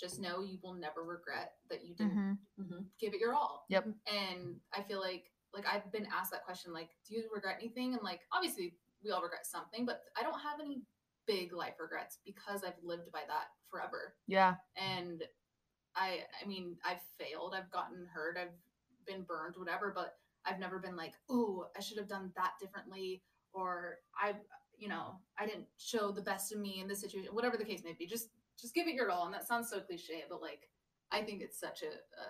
just 0.00 0.18
know 0.20 0.42
you 0.42 0.58
will 0.62 0.72
never 0.74 1.02
regret 1.02 1.54
that 1.68 1.84
you 1.84 1.94
didn't 1.94 2.38
Mhm. 2.58 2.88
give 2.98 3.12
it 3.12 3.20
your 3.20 3.34
all 3.34 3.66
Yep. 3.68 3.88
and 4.06 4.60
i 4.72 4.82
feel 4.82 5.00
like 5.00 5.30
like 5.52 5.66
i've 5.66 5.90
been 5.92 6.06
asked 6.06 6.30
that 6.30 6.44
question 6.44 6.72
like 6.72 6.90
do 7.06 7.14
you 7.14 7.28
regret 7.34 7.56
anything 7.60 7.92
and 7.92 8.02
like 8.02 8.22
obviously 8.32 8.78
we 9.04 9.10
all 9.10 9.20
regret 9.22 9.44
something 9.46 9.84
but 9.84 10.04
i 10.16 10.22
don't 10.22 10.40
have 10.40 10.58
any 10.60 10.82
big 11.26 11.52
life 11.52 11.74
regrets 11.80 12.18
because 12.24 12.62
i've 12.64 12.82
lived 12.82 13.10
by 13.12 13.20
that 13.26 13.46
forever 13.70 14.14
Yeah. 14.26 14.54
and 14.76 15.22
i 15.94 16.20
i 16.42 16.46
mean 16.46 16.76
i've 16.84 17.00
failed 17.18 17.54
i've 17.56 17.70
gotten 17.70 18.06
hurt 18.12 18.36
i've 18.40 18.54
been 19.06 19.22
burned 19.22 19.54
whatever 19.56 19.92
but 19.94 20.16
i've 20.44 20.58
never 20.58 20.78
been 20.78 20.96
like 20.96 21.14
oh 21.30 21.66
i 21.76 21.80
should 21.80 21.98
have 21.98 22.08
done 22.08 22.32
that 22.36 22.52
differently 22.60 23.22
or 23.52 23.98
i 24.20 24.34
you 24.78 24.88
know 24.88 25.16
i 25.38 25.46
didn't 25.46 25.66
show 25.78 26.10
the 26.10 26.20
best 26.22 26.52
of 26.52 26.58
me 26.58 26.80
in 26.80 26.88
this 26.88 27.00
situation 27.00 27.34
whatever 27.34 27.56
the 27.56 27.64
case 27.64 27.82
may 27.84 27.92
be 27.98 28.06
just 28.06 28.28
just 28.60 28.74
give 28.74 28.86
it 28.88 28.94
your 28.94 29.10
all 29.10 29.24
and 29.26 29.34
that 29.34 29.46
sounds 29.46 29.70
so 29.70 29.80
cliche 29.80 30.24
but 30.28 30.40
like 30.42 30.68
i 31.12 31.20
think 31.22 31.40
it's 31.42 31.58
such 31.58 31.82
a, 31.82 31.86
a 31.86 32.26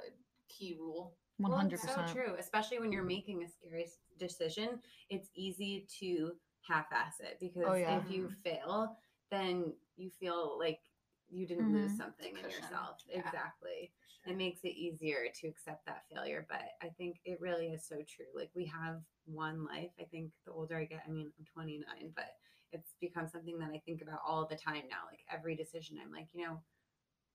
key 0.49 0.77
rule 0.79 1.15
One 1.39 1.53
hundred 1.53 1.75
it's 1.75 1.83
So 1.83 1.95
percent. 1.95 2.13
true, 2.17 2.35
especially 2.39 2.79
when 2.79 2.93
you're 2.93 3.03
mm-hmm. 3.03 3.09
making 3.09 3.43
a 3.43 3.49
scary 3.49 3.89
decision. 4.19 4.81
It's 5.11 5.29
easy 5.35 5.87
to 6.01 6.33
half-ass 6.69 7.21
it 7.21 7.39
because 7.41 7.65
Oh, 7.67 7.75
yeah. 7.75 7.99
if 7.99 8.11
you 8.11 8.31
fail, 8.43 8.97
then 9.31 9.73
you 9.97 10.11
feel 10.11 10.59
like 10.59 10.81
you 11.29 11.47
didn't 11.47 11.73
lose 11.73 11.93
Mhm. 11.93 11.97
something 11.97 12.37
in 12.37 12.43
yourself. 12.43 13.03
Yeah. 13.09 13.21
Exactly. 13.21 13.93
It 14.27 14.37
makes 14.37 14.65
it 14.65 14.75
easier 14.77 15.29
to 15.41 15.49
accept 15.49 15.85
that 15.87 16.05
failure. 16.09 16.47
But 16.49 16.63
I 16.83 16.89
think 16.91 17.21
it 17.25 17.41
really 17.41 17.69
is 17.73 17.85
so 17.87 17.97
true. 18.03 18.27
Like 18.35 18.51
we 18.55 18.65
have 18.67 19.03
one 19.25 19.65
life. 19.65 19.91
I 20.01 20.05
think 20.05 20.33
the 20.45 20.53
older 20.53 20.77
I 20.77 20.85
get, 20.85 21.03
I 21.07 21.11
mean, 21.11 21.33
I'm 21.39 21.45
29, 21.45 22.13
but 22.15 22.37
it's 22.73 22.95
become 23.01 23.29
something 23.29 23.59
that 23.59 23.71
I 23.71 23.79
think 23.87 24.03
about 24.03 24.21
all 24.27 24.47
the 24.47 24.57
time 24.57 24.83
now. 24.91 25.07
Like 25.11 25.21
every 25.31 25.55
decision, 25.57 25.99
I'm 26.03 26.11
like, 26.13 26.29
you 26.33 26.45
know, 26.45 26.61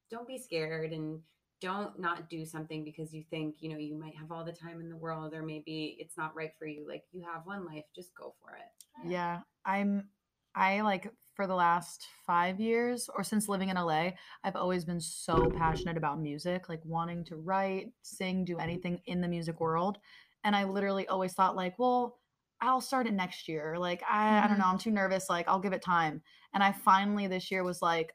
don't 0.10 0.28
be 0.28 0.38
scared 0.38 0.92
and 0.92 1.22
don't 1.62 2.00
not 2.00 2.30
do 2.30 2.44
something 2.46 2.84
because 2.84 3.14
you 3.14 3.24
think, 3.30 3.56
you 3.60 3.70
know, 3.70 3.78
you 3.78 3.96
might 3.96 4.16
have 4.18 4.32
all 4.32 4.44
the 4.44 4.52
time 4.52 4.82
in 4.82 4.90
the 4.90 4.98
world 4.98 5.34
or 5.34 5.44
maybe 5.44 5.96
it's 6.00 6.18
not 6.18 6.36
right 6.36 6.52
for 6.58 6.66
you. 6.66 6.86
Like 6.88 7.04
you 7.12 7.22
have 7.22 7.46
one 7.46 7.66
life, 7.66 7.86
just 7.96 8.14
go 8.16 8.34
for 8.42 8.56
it. 8.56 9.08
Yeah, 9.10 9.42
I'm 9.66 10.10
I 10.54 10.82
like 10.82 11.10
for 11.36 11.48
the 11.48 11.56
last 11.56 12.08
5 12.28 12.60
years 12.60 13.10
or 13.16 13.24
since 13.24 13.48
living 13.48 13.70
in 13.70 13.78
LA, 13.78 14.12
I've 14.44 14.58
always 14.58 14.84
been 14.84 15.00
so 15.00 15.50
passionate 15.50 15.96
about 15.96 16.20
music, 16.20 16.68
like 16.68 16.82
wanting 16.84 17.24
to 17.26 17.38
write, 17.38 17.94
sing, 18.02 18.44
do 18.44 18.58
anything 18.58 19.00
in 19.06 19.22
the 19.22 19.30
music 19.30 19.62
world. 19.62 20.00
And 20.44 20.56
I 20.56 20.66
literally 20.66 21.08
always 21.08 21.34
thought 21.34 21.56
like, 21.56 21.78
well, 21.80 22.18
I'll 22.60 22.82
start 22.82 23.08
it 23.08 23.14
next 23.14 23.48
year. 23.48 23.78
Like 23.78 24.04
I, 24.10 24.40
I 24.40 24.48
don't 24.48 24.58
know, 24.58 24.66
mm-hmm. 24.66 24.74
I'm 24.74 24.80
too 24.80 24.92
nervous, 24.92 25.30
like 25.30 25.48
I'll 25.48 25.60
give 25.60 25.74
it 25.74 25.84
time. 25.84 26.22
And 26.54 26.64
I 26.64 26.72
finally 26.72 27.28
this 27.28 27.52
year 27.52 27.64
was 27.64 27.82
like 27.82 28.14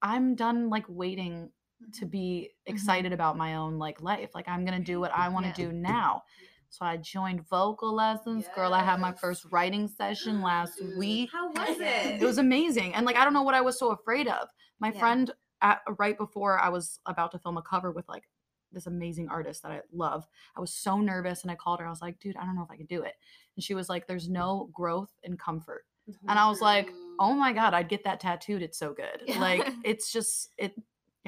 I'm 0.00 0.34
done 0.34 0.70
like 0.70 0.84
waiting 0.88 1.50
to 1.94 2.06
be 2.06 2.50
mm-hmm. 2.50 2.72
excited 2.72 3.12
about 3.12 3.36
my 3.36 3.56
own 3.56 3.78
like 3.78 4.00
life. 4.00 4.30
Like 4.34 4.48
I'm 4.48 4.66
to 4.66 4.78
do 4.78 5.00
what 5.00 5.12
I 5.12 5.28
want 5.28 5.44
to 5.44 5.62
Yeah. 5.62 5.68
do 5.70 5.72
now. 5.72 6.22
So 6.70 6.84
I 6.84 6.98
joined 6.98 7.48
vocal 7.48 7.94
lessons. 7.94 8.46
Girl, 8.54 8.74
I 8.74 8.82
had 8.84 9.00
my 9.00 9.12
first 9.12 9.46
writing 9.50 9.88
session 9.88 10.42
last 10.42 10.80
week. 10.98 11.30
How 11.32 11.50
was 11.50 11.80
it? 11.80 12.20
It 12.20 12.24
was 12.24 12.38
amazing. 12.38 12.94
And 12.94 13.06
like 13.06 13.16
I 13.16 13.24
don't 13.24 13.32
know 13.32 13.42
what 13.42 13.54
I 13.54 13.60
was 13.60 13.78
so 13.78 13.90
afraid 13.90 14.28
of. 14.28 14.48
My 14.80 14.92
Yeah. 14.92 14.98
friend 14.98 15.32
at 15.60 15.80
right 15.98 16.16
before 16.16 16.58
I 16.58 16.68
was 16.68 17.00
about 17.06 17.32
to 17.32 17.38
film 17.38 17.56
a 17.56 17.62
cover 17.62 17.90
with 17.90 18.08
like 18.08 18.28
this 18.70 18.86
amazing 18.86 19.28
artist 19.28 19.62
that 19.62 19.72
I 19.72 19.80
love. 19.92 20.26
I 20.56 20.60
was 20.60 20.72
so 20.74 21.00
nervous 21.00 21.42
and 21.42 21.50
I 21.50 21.54
called 21.54 21.80
her. 21.80 21.86
I 21.86 21.90
was 21.90 22.02
like, 22.02 22.18
"Dude, 22.20 22.36
I 22.36 22.44
don't 22.44 22.54
know 22.54 22.62
if 22.62 22.70
I 22.70 22.76
could 22.76 22.88
do 22.88 23.02
it." 23.02 23.14
And 23.56 23.64
she 23.64 23.74
was 23.74 23.88
like, 23.88 24.06
"There's 24.06 24.28
no 24.28 24.68
growth 24.72 25.10
in 25.22 25.36
comfort." 25.36 25.84
And 26.28 26.38
I 26.38 26.48
was 26.48 26.60
like, 26.60 26.88
mm-hmm. 26.88 27.14
"Oh 27.18 27.32
my 27.32 27.52
god, 27.52 27.74
I'd 27.74 27.88
get 27.88 28.04
that 28.04 28.20
tattooed. 28.20 28.62
It's 28.62 28.78
so 28.78 28.92
good." 28.92 29.36
Like 29.38 29.66
it's 29.84 30.12
just 30.12 30.50
it 30.58 30.74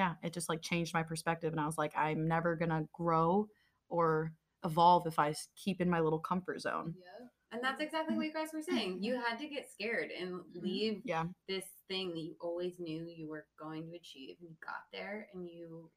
yeah, 0.00 0.14
it 0.22 0.32
just 0.32 0.48
like 0.48 0.62
changed 0.62 0.94
my 0.94 1.02
perspective 1.02 1.52
and 1.52 1.60
I 1.60 1.66
was 1.66 1.78
like, 1.78 1.92
"I'm 1.96 2.26
never 2.26 2.56
going 2.56 2.70
to 2.70 2.88
grow 2.92 3.48
or 3.88 4.32
evolve 4.64 5.06
if 5.06 5.18
I 5.18 5.34
keep 5.62 5.80
in 5.80 5.90
my 5.90 6.00
little 6.00 6.18
comfort 6.20 6.60
zone." 6.60 6.94
yeah 6.96 7.26
And 7.52 7.60
that's 7.62 7.80
exactly 7.80 8.14
what 8.16 8.26
you 8.26 8.32
guys 8.32 8.50
were 8.54 8.62
saying. 8.62 9.02
You 9.02 9.14
had 9.26 9.36
to 9.42 9.48
get 9.48 9.70
scared 9.70 10.10
and 10.18 10.30
mm-hmm, 10.40 10.64
leave 10.64 11.02
Yeah. 11.04 11.24
this 11.48 11.66
thing 11.88 12.06
that 12.14 12.22
you 12.28 12.34
always 12.40 12.74
knew 12.78 13.00
you 13.20 13.28
were 13.28 13.46
going 13.58 13.82
to 13.88 13.96
achieve 14.02 14.36
and 14.40 14.48
you 14.50 14.56
got 14.64 14.84
there 14.92 15.28
and 15.34 15.42
you 15.56 15.90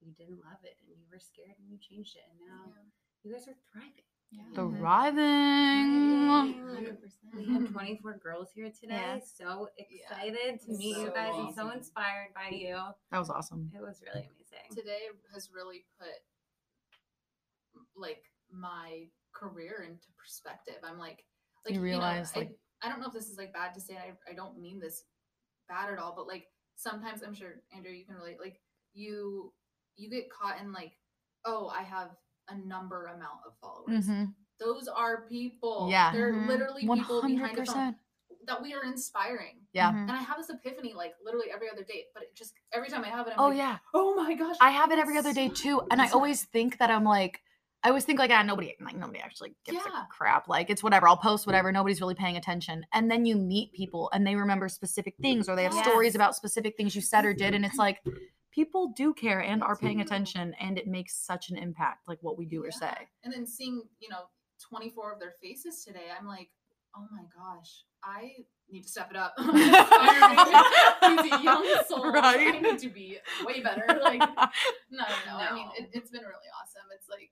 you 0.00 0.12
didn't 0.18 0.40
love 0.48 0.62
it 0.62 0.76
and 0.80 0.88
you 0.96 1.04
were 1.10 1.20
scared 1.30 1.56
and 1.58 1.66
you 1.70 1.78
changed 1.88 2.14
it 2.16 2.26
and 2.30 2.38
now 2.48 2.62
you 3.24 3.32
guys 3.32 3.48
are 3.48 3.58
thriving. 3.72 4.08
Yeah. 4.34 4.42
Mhm. 4.62 4.78
Thriving. 4.78 6.24
We 7.34 7.44
have 7.52 7.68
24 7.72 8.18
girls 8.18 8.50
here 8.54 8.70
today. 8.70 8.94
Yeah. 8.94 9.18
So 9.20 9.68
Yeah. 9.78 9.84
excited 9.84 10.60
to 10.60 10.70
It's 10.70 10.78
meet 10.78 10.96
you 10.96 11.06
so 11.06 11.12
guys 11.12 11.34
and 11.36 11.54
so 11.54 11.70
inspired 11.70 12.32
by 12.34 12.48
you. 12.50 12.76
That 13.10 13.18
was 13.18 13.30
awesome. 13.30 13.70
It 13.74 13.80
was 13.80 14.00
really 14.02 14.26
amazing. 14.26 14.40
today 14.74 15.08
has 15.32 15.50
really 15.52 15.84
put 15.98 16.08
like 17.96 18.22
my 18.50 19.08
career 19.32 19.82
into 19.88 20.06
perspective. 20.16 20.76
I'm 20.84 20.98
like, 20.98 21.24
like 21.64 21.74
You 21.74 21.80
realize, 21.80 22.34
know, 22.34 22.40
like- 22.42 22.58
I, 22.82 22.86
I 22.86 22.90
don't 22.90 23.00
know 23.00 23.06
if 23.08 23.12
this 23.12 23.28
is 23.30 23.38
like 23.38 23.52
bad 23.52 23.74
to 23.74 23.80
say. 23.80 23.96
I 23.96 24.12
I 24.30 24.34
don't 24.34 24.58
mean 24.58 24.78
this 24.80 25.04
bad 25.68 25.90
at 25.92 25.98
all, 25.98 26.14
but 26.14 26.26
like 26.26 26.46
sometimes 26.76 27.22
I'm 27.22 27.34
sure 27.34 27.62
Andrew 27.74 27.92
you 27.92 28.04
can 28.04 28.14
relate. 28.16 28.38
Like 28.40 28.60
you 28.92 29.52
you 29.96 30.10
get 30.10 30.30
caught 30.30 30.60
in 30.60 30.72
like, 30.72 30.92
oh, 31.44 31.68
I 31.68 31.82
have 31.82 32.10
a 32.48 32.56
number 32.56 33.06
amount 33.06 33.40
of 33.46 33.54
followers. 33.60 34.06
Mhm. 34.06 34.34
Those 34.58 34.88
are 34.88 35.26
people. 35.28 35.88
Yeah. 35.90 36.12
They're 36.12 36.32
Mhm. 36.32 36.48
literally 36.48 36.86
One 36.86 36.98
people 36.98 37.20
hundred 37.20 37.34
behind 37.36 37.56
the 37.58 37.66
phone 37.66 37.96
that 38.46 38.62
we 38.62 38.74
are 38.74 38.84
inspiring. 38.84 39.66
Yeah. 39.72 39.90
Mhm. 39.92 40.02
And 40.02 40.12
I 40.12 40.18
have 40.22 40.36
this 40.36 40.50
epiphany 40.50 40.92
like 40.92 41.14
literally 41.22 41.50
every 41.50 41.68
other 41.70 41.82
day, 41.82 42.06
but 42.14 42.24
it 42.24 42.34
just 42.34 42.54
every 42.72 42.88
time 42.88 43.02
I 43.04 43.08
have 43.08 43.26
it, 43.26 43.34
I'm 43.36 43.40
Oh 43.44 43.48
like, 43.48 43.56
yeah. 43.56 43.78
oh 43.94 44.14
my 44.14 44.34
gosh. 44.34 44.56
I 44.60 44.70
have 44.70 44.92
it 44.92 44.98
every 44.98 45.18
other 45.18 45.32
day 45.32 45.48
too, 45.48 45.82
and 45.90 46.00
I 46.00 46.08
always 46.10 46.44
think 46.44 46.78
that 46.78 46.90
I'm 46.90 47.04
like, 47.04 47.40
I 47.82 47.88
always 47.88 48.04
think 48.06 48.18
like, 48.18 48.30
ah, 48.30 48.42
nobody, 48.42 48.74
like 48.80 48.96
nobody 48.96 49.18
actually 49.20 49.54
gives 49.64 49.78
Yeah. 49.84 50.04
a 50.04 50.06
crap. 50.10 50.48
Like 50.48 50.70
it's 50.70 50.82
whatever. 50.82 51.06
I'll 51.08 51.16
post 51.18 51.46
whatever. 51.46 51.70
Nobody's 51.72 52.00
really 52.00 52.14
paying 52.14 52.36
attention. 52.36 52.86
And 52.92 53.10
then 53.10 53.26
you 53.26 53.36
meet 53.36 53.72
people, 53.72 54.08
and 54.12 54.26
they 54.26 54.36
remember 54.36 54.68
specific 54.68 55.16
things, 55.20 55.48
or 55.48 55.56
they 55.56 55.64
have 55.64 55.74
Yes. 55.74 55.84
stories 55.86 56.14
about 56.14 56.34
specific 56.36 56.76
things 56.76 56.94
you 56.94 57.02
said 57.02 57.24
or 57.26 57.34
did, 57.34 57.54
and 57.54 57.64
it's 57.64 57.76
like, 57.76 58.02
people 58.54 58.92
do 58.96 59.12
care 59.12 59.40
and 59.40 59.62
are 59.62 59.76
paying 59.76 60.00
attention, 60.00 60.54
and 60.60 60.78
it 60.78 60.86
makes 60.86 61.16
such 61.16 61.50
an 61.50 61.56
impact, 61.56 62.06
like 62.06 62.18
what 62.20 62.38
we 62.38 62.46
do 62.46 62.64
or 62.64 62.70
say. 62.70 62.94
And 63.24 63.32
then 63.32 63.46
seeing, 63.46 63.82
you 64.00 64.08
know, 64.08 64.24
24 64.68 65.14
of 65.14 65.20
their 65.20 65.34
faces 65.42 65.82
today, 65.84 66.06
I'm 66.18 66.26
like, 66.26 66.50
oh 66.96 67.06
my 67.10 67.24
gosh, 67.36 67.84
I 68.04 68.30
need 68.70 68.82
to 68.82 68.88
step 68.88 69.10
it 69.10 69.16
up. 69.16 69.34
I'm 69.38 69.56
inspiring 69.56 71.16
these 71.30 71.42
young 71.42 71.64
souls. 71.88 72.14
I 72.16 72.58
need 72.60 72.78
to 72.78 72.88
be 72.88 73.18
way 73.44 73.60
better. 73.60 73.84
Like, 74.02 74.20
no, 74.20 74.36
no, 74.90 75.04
no. 75.26 75.36
I 75.36 75.52
mean, 75.52 75.66
it, 75.76 75.90
it's 75.92 76.10
been 76.10 76.22
really 76.22 76.48
awesome. 76.62 76.86
It's 76.96 77.08
like, 77.10 77.30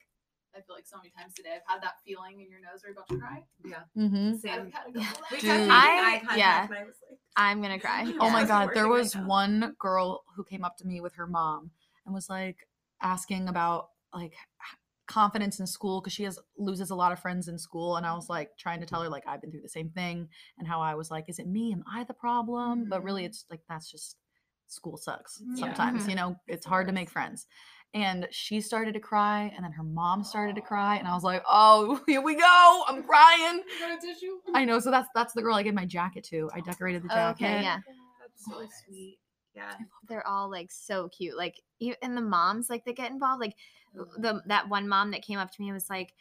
I 0.55 0.61
feel 0.61 0.75
like 0.76 0.87
so 0.87 0.99
many 0.99 1.11
times 1.17 1.33
today 1.35 1.50
I've 1.57 1.75
had 1.76 1.83
that 1.83 1.95
feeling 2.05 2.41
in 2.41 2.50
your 2.50 2.61
nose 2.61 2.83
where 2.83 2.93
you're 2.93 3.00
about 3.00 3.09
to 3.09 3.17
cry. 3.17 3.43
Yeah. 3.64 3.88
Mm-hmm. 3.97 4.37
Same. 4.37 4.52
I've 4.52 4.73
had 4.73 4.85
a 4.88 4.93
couple 5.00 5.23
We 5.31 5.37
of 5.38 5.41
Dude. 5.41 5.50
kept 5.50 5.61
making 5.61 5.71
I- 5.71 6.37
yeah. 6.37 6.69
I 6.71 6.85
was 6.85 6.97
like, 7.09 7.12
I'm 7.37 7.62
gonna 7.62 7.79
cry. 7.81 8.12
Oh 8.21 8.31
my 8.31 8.45
god, 8.45 8.71
there 8.75 8.89
was 8.89 9.17
one 9.17 9.75
girl 9.79 10.23
who 10.37 10.45
came 10.45 10.65
up 10.65 10.77
to 10.79 10.87
me 10.87 11.01
with 11.01 11.15
her 11.15 11.27
mom 11.27 11.71
and 12.05 12.15
was 12.15 12.29
like 12.29 12.69
asking 13.01 13.49
about 13.49 13.89
like 14.15 14.35
confidence 15.07 15.61
in 15.61 15.67
school 15.67 16.01
because 16.01 16.12
she 16.12 16.23
has 16.23 16.39
loses 16.57 16.91
a 16.91 16.95
lot 16.95 17.12
of 17.12 17.19
friends 17.19 17.49
in 17.49 17.59
school 17.59 17.97
and 17.97 18.07
I 18.07 18.15
was 18.15 18.29
like 18.29 18.51
trying 18.59 18.81
to 18.81 18.87
tell 18.87 19.03
her 19.03 19.09
like 19.09 19.25
I've 19.27 19.41
been 19.41 19.51
through 19.51 19.62
the 19.62 19.69
same 19.69 19.91
thing 19.91 20.29
and 20.59 20.67
how 20.69 20.81
I 20.81 20.95
was 20.95 21.11
like 21.11 21.29
is 21.29 21.39
it 21.39 21.47
me? 21.49 21.73
Am 21.73 21.83
I 21.93 22.05
the 22.05 22.15
problem? 22.15 22.87
But 22.89 23.03
really 23.03 23.23
Mhm. 23.23 23.27
it's 23.27 23.45
like 23.51 23.61
that's 23.69 23.91
just 23.91 24.17
school 24.69 24.97
sucks 24.97 25.43
sometimes 25.55 26.05
Mhm. 26.07 26.11
you 26.11 26.15
know? 26.15 26.37
It's 26.47 26.65
hard 26.65 26.87
to 26.87 26.93
make 26.93 27.11
friends 27.11 27.47
and 27.94 28.26
she 28.30 28.61
started 28.61 28.94
to 28.94 29.00
cry 29.00 29.52
and 29.54 29.64
then 29.64 29.72
her 29.72 29.82
mom 29.82 30.25
started 30.25 30.54
to 30.56 30.62
cry 30.62 30.96
and 30.96 31.06
I 31.06 31.14
was 31.14 31.25
like 31.25 31.42
oh 31.49 32.00
here 32.06 32.22
we 32.22 32.34
go 32.34 32.84
I'm 32.88 33.02
crying 33.02 33.62
You 33.78 33.87
got 33.87 33.99
a 33.99 34.00
tissue? 34.00 34.38
I 34.54 34.64
know 34.64 34.80
so 34.80 34.90
that's 34.90 35.08
that's 35.14 35.34
the 35.34 35.42
girl 35.42 35.54
I 35.54 35.62
gave 35.62 35.75
my 35.75 35.84
jacket 35.84 36.25
to 36.25 36.50
I 36.54 36.61
decorated 36.61 37.02
the 37.02 37.12
oh, 37.12 37.14
jacket 37.14 37.44
Okay, 37.44 37.62
yeah. 37.62 37.78
That's 38.20 38.44
so 38.44 38.61
Nice. 38.61 38.82
sweet. 38.87 39.18
Yeah. 39.54 39.75
They're 40.08 40.26
all 40.26 40.50
like 40.50 40.70
so 40.70 41.08
cute. 41.08 41.37
Like 41.37 41.61
e- 41.80 41.94
and 42.02 42.16
the 42.16 42.22
moms 42.22 42.70
like 42.70 42.84
they 42.84 42.92
get 42.92 43.11
involved. 43.11 43.40
Like 43.40 43.54
oh, 43.99 44.06
the 44.18 44.42
that 44.46 44.68
one 44.68 44.88
mom 44.88 45.11
that 45.11 45.22
came 45.22 45.38
up 45.38 45.50
to 45.50 45.61
me 45.61 45.68
and 45.68 45.75
was 45.75 45.90
like, 45.90 46.14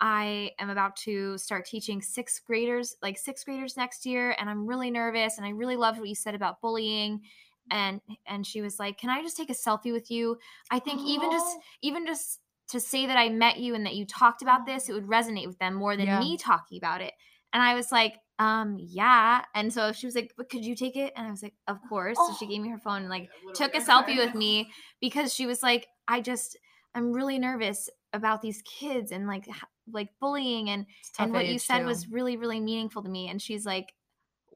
I 0.00 0.50
am 0.58 0.70
about 0.70 0.96
to 0.96 1.38
start 1.38 1.66
teaching 1.66 2.02
sixth 2.02 2.42
graders, 2.44 2.96
like 3.02 3.18
sixth 3.18 3.44
graders 3.44 3.76
next 3.76 4.04
year, 4.04 4.34
and 4.38 4.50
I'm 4.50 4.66
really 4.66 4.90
nervous. 4.90 5.36
And 5.36 5.46
I 5.46 5.50
really 5.50 5.76
loved 5.76 5.98
what 5.98 6.08
you 6.08 6.14
said 6.14 6.34
about 6.34 6.60
bullying. 6.60 7.22
And 7.70 8.00
and 8.26 8.46
she 8.46 8.60
was 8.60 8.78
like, 8.78 8.98
Can 8.98 9.10
I 9.10 9.22
just 9.22 9.36
take 9.36 9.50
a 9.50 9.54
selfie 9.54 9.92
with 9.92 10.10
you? 10.10 10.38
I 10.70 10.78
think 10.78 11.00
even 11.06 11.30
just 11.30 11.46
Oh. 11.46 11.60
even 11.82 12.06
just 12.06 12.40
to 12.68 12.80
say 12.80 13.06
that 13.06 13.16
I 13.18 13.28
met 13.28 13.58
you 13.58 13.74
and 13.74 13.84
that 13.86 13.94
you 13.94 14.06
talked 14.06 14.42
about 14.42 14.64
this, 14.66 14.88
it 14.88 14.92
would 14.94 15.06
resonate 15.06 15.46
with 15.46 15.58
them 15.58 15.74
more 15.74 15.96
than 15.96 16.06
Yeah. 16.06 16.18
me 16.18 16.36
talking 16.38 16.78
about 16.78 17.00
it. 17.02 17.12
And 17.52 17.62
I 17.62 17.74
was 17.74 17.92
like, 17.92 18.14
um, 18.38 18.76
yeah. 18.80 19.44
And 19.54 19.72
so 19.72 19.92
she 19.92 20.06
was 20.06 20.14
like, 20.14 20.32
but 20.36 20.48
could 20.48 20.64
you 20.64 20.74
take 20.74 20.96
it? 20.96 21.12
And 21.16 21.26
I 21.26 21.30
was 21.30 21.42
like, 21.42 21.54
of 21.68 21.78
course. 21.88 22.16
So 22.18 22.32
she 22.38 22.46
Oh. 22.46 22.48
gave 22.48 22.62
me 22.62 22.68
her 22.70 22.78
phone 22.78 23.02
and 23.02 23.10
like 23.10 23.30
took 23.54 23.74
a 23.74 23.78
selfie 23.80 24.16
with 24.16 24.34
me 24.34 24.70
because 25.00 25.32
she 25.32 25.46
was 25.46 25.62
like, 25.62 25.86
I 26.08 26.20
just 26.20 26.56
I'm 26.94 27.12
really 27.12 27.38
nervous 27.38 27.88
about 28.12 28.40
these 28.42 28.62
kids 28.62 29.10
and 29.12 29.26
like 29.26 29.48
like 29.92 30.08
bullying 30.20 30.70
and 30.70 30.86
It's 31.00 31.10
a 31.10 31.12
tough 31.14 31.24
and 31.26 31.34
what 31.34 31.46
you 31.46 31.58
said 31.58 31.80
too. 31.80 31.86
was 31.86 32.08
really 32.08 32.36
really 32.36 32.60
meaningful 32.60 33.02
to 33.02 33.08
me 33.08 33.28
and 33.28 33.40
she's 33.42 33.66
like 33.66 33.92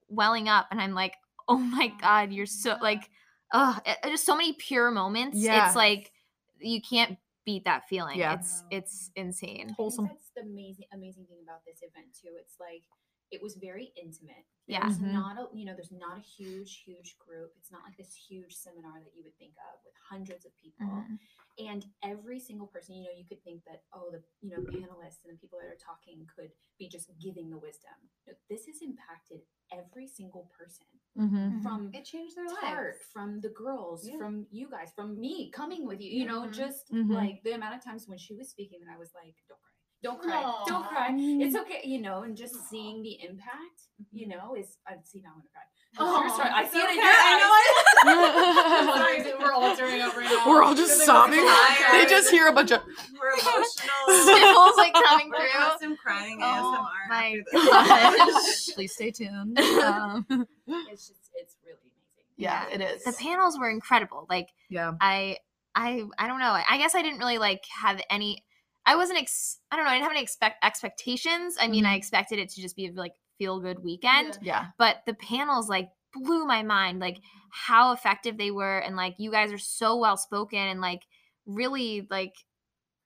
welling 0.09 0.49
up 0.49 0.67
and 0.71 0.81
I'm 0.81 0.95
like, 0.95 1.15
"Oh 1.49 1.59
my 1.59 1.93
god, 2.01 2.33
you're 2.33 2.47
so 2.47 2.77
like 2.81 3.09
oh, 3.53 3.79
just 4.07 4.27
so 4.27 4.37
many 4.37 4.53
pure 4.55 4.91
moments. 4.91 5.39
Yeah. 5.39 5.67
It's 5.67 5.77
like 5.77 6.13
you 6.61 6.81
can't 6.81 7.19
beat 7.45 7.65
that 7.65 7.89
feeling. 7.89 8.19
Yeah. 8.19 8.35
It's 8.35 8.65
it's 8.71 9.11
insane. 9.17 9.69
I 9.71 9.73
Wholesome. 9.73 10.07
that's 10.07 10.31
the 10.37 10.43
amazing 10.43 10.87
amazing 10.93 11.27
thing 11.27 11.39
about 11.43 11.65
this 11.67 11.79
event 11.79 12.07
too. 12.21 12.31
It's 12.39 12.57
like 12.61 12.83
it 13.31 13.43
was 13.43 13.57
very 13.57 13.93
intimate. 14.01 14.45
Yeah. 14.67 14.81
There's 14.83 14.99
Mhm. 14.99 15.13
not 15.13 15.37
a 15.39 15.57
you 15.57 15.65
know, 15.65 15.75
there's 15.75 15.93
not 15.93 16.19
a 16.19 16.21
huge, 16.21 16.83
huge 16.85 17.19
group. 17.19 17.53
It's 17.57 17.71
not 17.71 17.83
like 17.85 17.97
this 17.97 18.15
huge 18.15 18.55
seminar 18.55 19.01
that 19.03 19.15
you 19.17 19.23
would 19.23 19.37
think 19.39 19.55
of 19.73 19.81
with 19.85 19.95
hundreds 20.11 20.45
of 20.47 20.55
people. 20.57 20.87
Mhm. 20.87 21.19
And 21.59 21.85
every 22.03 22.39
single 22.39 22.67
person, 22.69 22.95
you 22.95 23.03
know, 23.05 23.11
you 23.11 23.25
could 23.25 23.43
think 23.43 23.65
that, 23.65 23.83
oh, 23.93 24.11
the 24.11 24.23
you 24.41 24.51
know, 24.51 24.63
panelists 24.63 25.25
and 25.25 25.33
the 25.35 25.39
people 25.41 25.59
that 25.59 25.67
are 25.69 25.77
talking 25.77 26.25
could 26.27 26.53
be 26.79 26.89
just 26.89 27.11
giving 27.19 27.51
the 27.51 27.59
wisdom. 27.59 27.95
No, 28.27 28.35
this 28.49 28.67
has 28.67 28.81
impacted 28.83 29.43
every 29.73 30.07
single 30.07 30.45
person 30.57 30.87
Mhm. 31.17 31.63
from 31.63 31.93
It 31.95 32.05
changed 32.05 32.37
their 32.37 32.47
Tarte, 32.47 32.95
lives. 32.95 33.07
from 33.13 33.41
the 33.41 33.49
girls, 33.51 34.07
Yeah. 34.09 34.17
from 34.19 34.47
you 34.51 34.69
guys, 34.71 34.93
from 34.93 35.19
me 35.19 35.51
coming 35.51 35.85
with 35.87 36.01
you. 36.01 36.11
You 36.11 36.27
know, 36.27 36.43
Mhm. 36.43 36.53
just 36.53 36.91
Mhm. 36.93 37.11
like 37.13 37.43
the 37.43 37.53
amount 37.53 37.75
of 37.75 37.83
times 37.83 38.07
when 38.07 38.19
she 38.19 38.35
was 38.35 38.49
speaking 38.51 38.81
that 38.85 38.91
I 38.91 38.97
was 38.99 39.13
like, 39.15 39.35
don't 39.49 39.61
cry. 39.61 39.68
Don't 40.03 40.21
cry. 40.21 40.43
Don't 40.67 40.87
cry. 40.87 41.09
It's 41.13 41.57
okay, 41.57 41.81
you 41.85 42.01
know, 42.01 42.23
and 42.23 42.37
just 42.37 42.55
seeing 42.71 43.03
the 43.03 43.19
impact, 43.23 43.83
you 44.13 44.27
Mm-hmm. 44.29 44.39
know, 44.39 44.55
is 44.55 44.77
I 44.87 44.93
see 45.03 45.21
now 45.21 45.31
I'm 45.35 45.39
gonna 45.41 45.49
cry. 45.53 45.63
Aw, 45.99 46.21
You're 46.21 46.31
sorry. 46.37 46.51
I 46.51 46.63
it's 46.63 46.73
see 46.73 46.79
it 46.79 46.85
in 46.85 46.91
okay. 46.91 47.03
your 47.03 48.19
eyes. 48.23 48.99
Sorry, 48.99 49.23
dude, 49.25 49.41
we're 49.41 49.53
all 49.53 49.75
tearing 49.75 50.01
up 50.03 50.17
right 50.17 50.25
now. 50.27 50.45
We're 50.49 50.63
all 50.63 50.75
just 50.75 51.01
sobbing. 51.05 51.45
They 51.93 52.07
just 52.07 52.31
hear 52.31 52.47
a 52.47 52.53
bunch 52.53 52.71
of 52.71 52.81
We're 53.21 53.31
emotional. 53.33 53.65
Sniffles, 54.09 54.77
like, 54.77 54.93
coming 54.95 55.31
We're 55.31 55.39
through. 55.39 55.49
have 55.61 55.79
some 55.81 55.97
crying 55.97 56.39
Oh 56.43 56.87
ASMR. 56.87 57.09
my 57.09 57.43
after 57.55 58.17
gosh. 58.33 58.75
please 58.75 58.93
stay 58.93 59.11
tuned. 59.11 59.59
Um, 59.59 60.27
It's 60.69 61.09
just 61.09 61.31
it's 61.35 61.57
really 61.65 61.79
amazing. 61.83 62.37
yeah, 62.37 62.67
it 62.71 62.81
is. 62.81 63.03
The 63.05 63.13
panels 63.15 63.59
were 63.59 63.71
incredible. 63.71 64.27
Like 64.29 64.49
yeah. 64.69 64.93
I 65.01 65.39
I 65.75 66.05
I 66.19 66.27
don't 66.29 66.39
know. 66.39 66.57
I 66.69 66.79
guess 66.79 66.95
I 66.95 67.03
didn't 67.03 67.19
really 67.19 67.39
like 67.39 67.63
have 67.83 68.01
any 68.11 68.45
I 68.89 68.97
wasn't 68.97 69.19
ex 69.19 69.59
I 69.71 69.77
don't 69.77 69.85
know, 69.85 69.91
I 69.91 69.95
didn't 69.95 70.05
have 70.05 70.13
any 70.13 70.23
expect 70.23 70.65
expectations. 70.65 71.57
I 71.61 71.69
mean, 71.69 71.85
I 71.85 71.91
mm-hmm. 71.91 71.99
expected 71.99 72.39
it 72.39 72.49
to 72.51 72.63
just 72.63 72.75
be 72.75 72.87
a 72.87 72.93
like 72.93 73.13
feel 73.37 73.61
good 73.61 73.85
weekend, 73.85 74.39
Yeah. 74.41 74.69
but 74.79 75.03
the 75.07 75.15
panels 75.15 75.69
like 75.69 75.91
blew 76.15 76.47
my 76.47 76.63
mind 76.63 77.01
like 77.01 77.19
how 77.51 77.93
effective 77.93 78.39
they 78.39 78.51
were 78.51 78.79
and 78.79 78.97
like 78.97 79.15
you 79.19 79.31
guys 79.31 79.53
are 79.53 79.59
so 79.59 79.97
well 79.99 80.17
spoken 80.17 80.59
and 80.59 80.81
like 80.81 81.03
really 81.45 82.07
like 82.11 82.35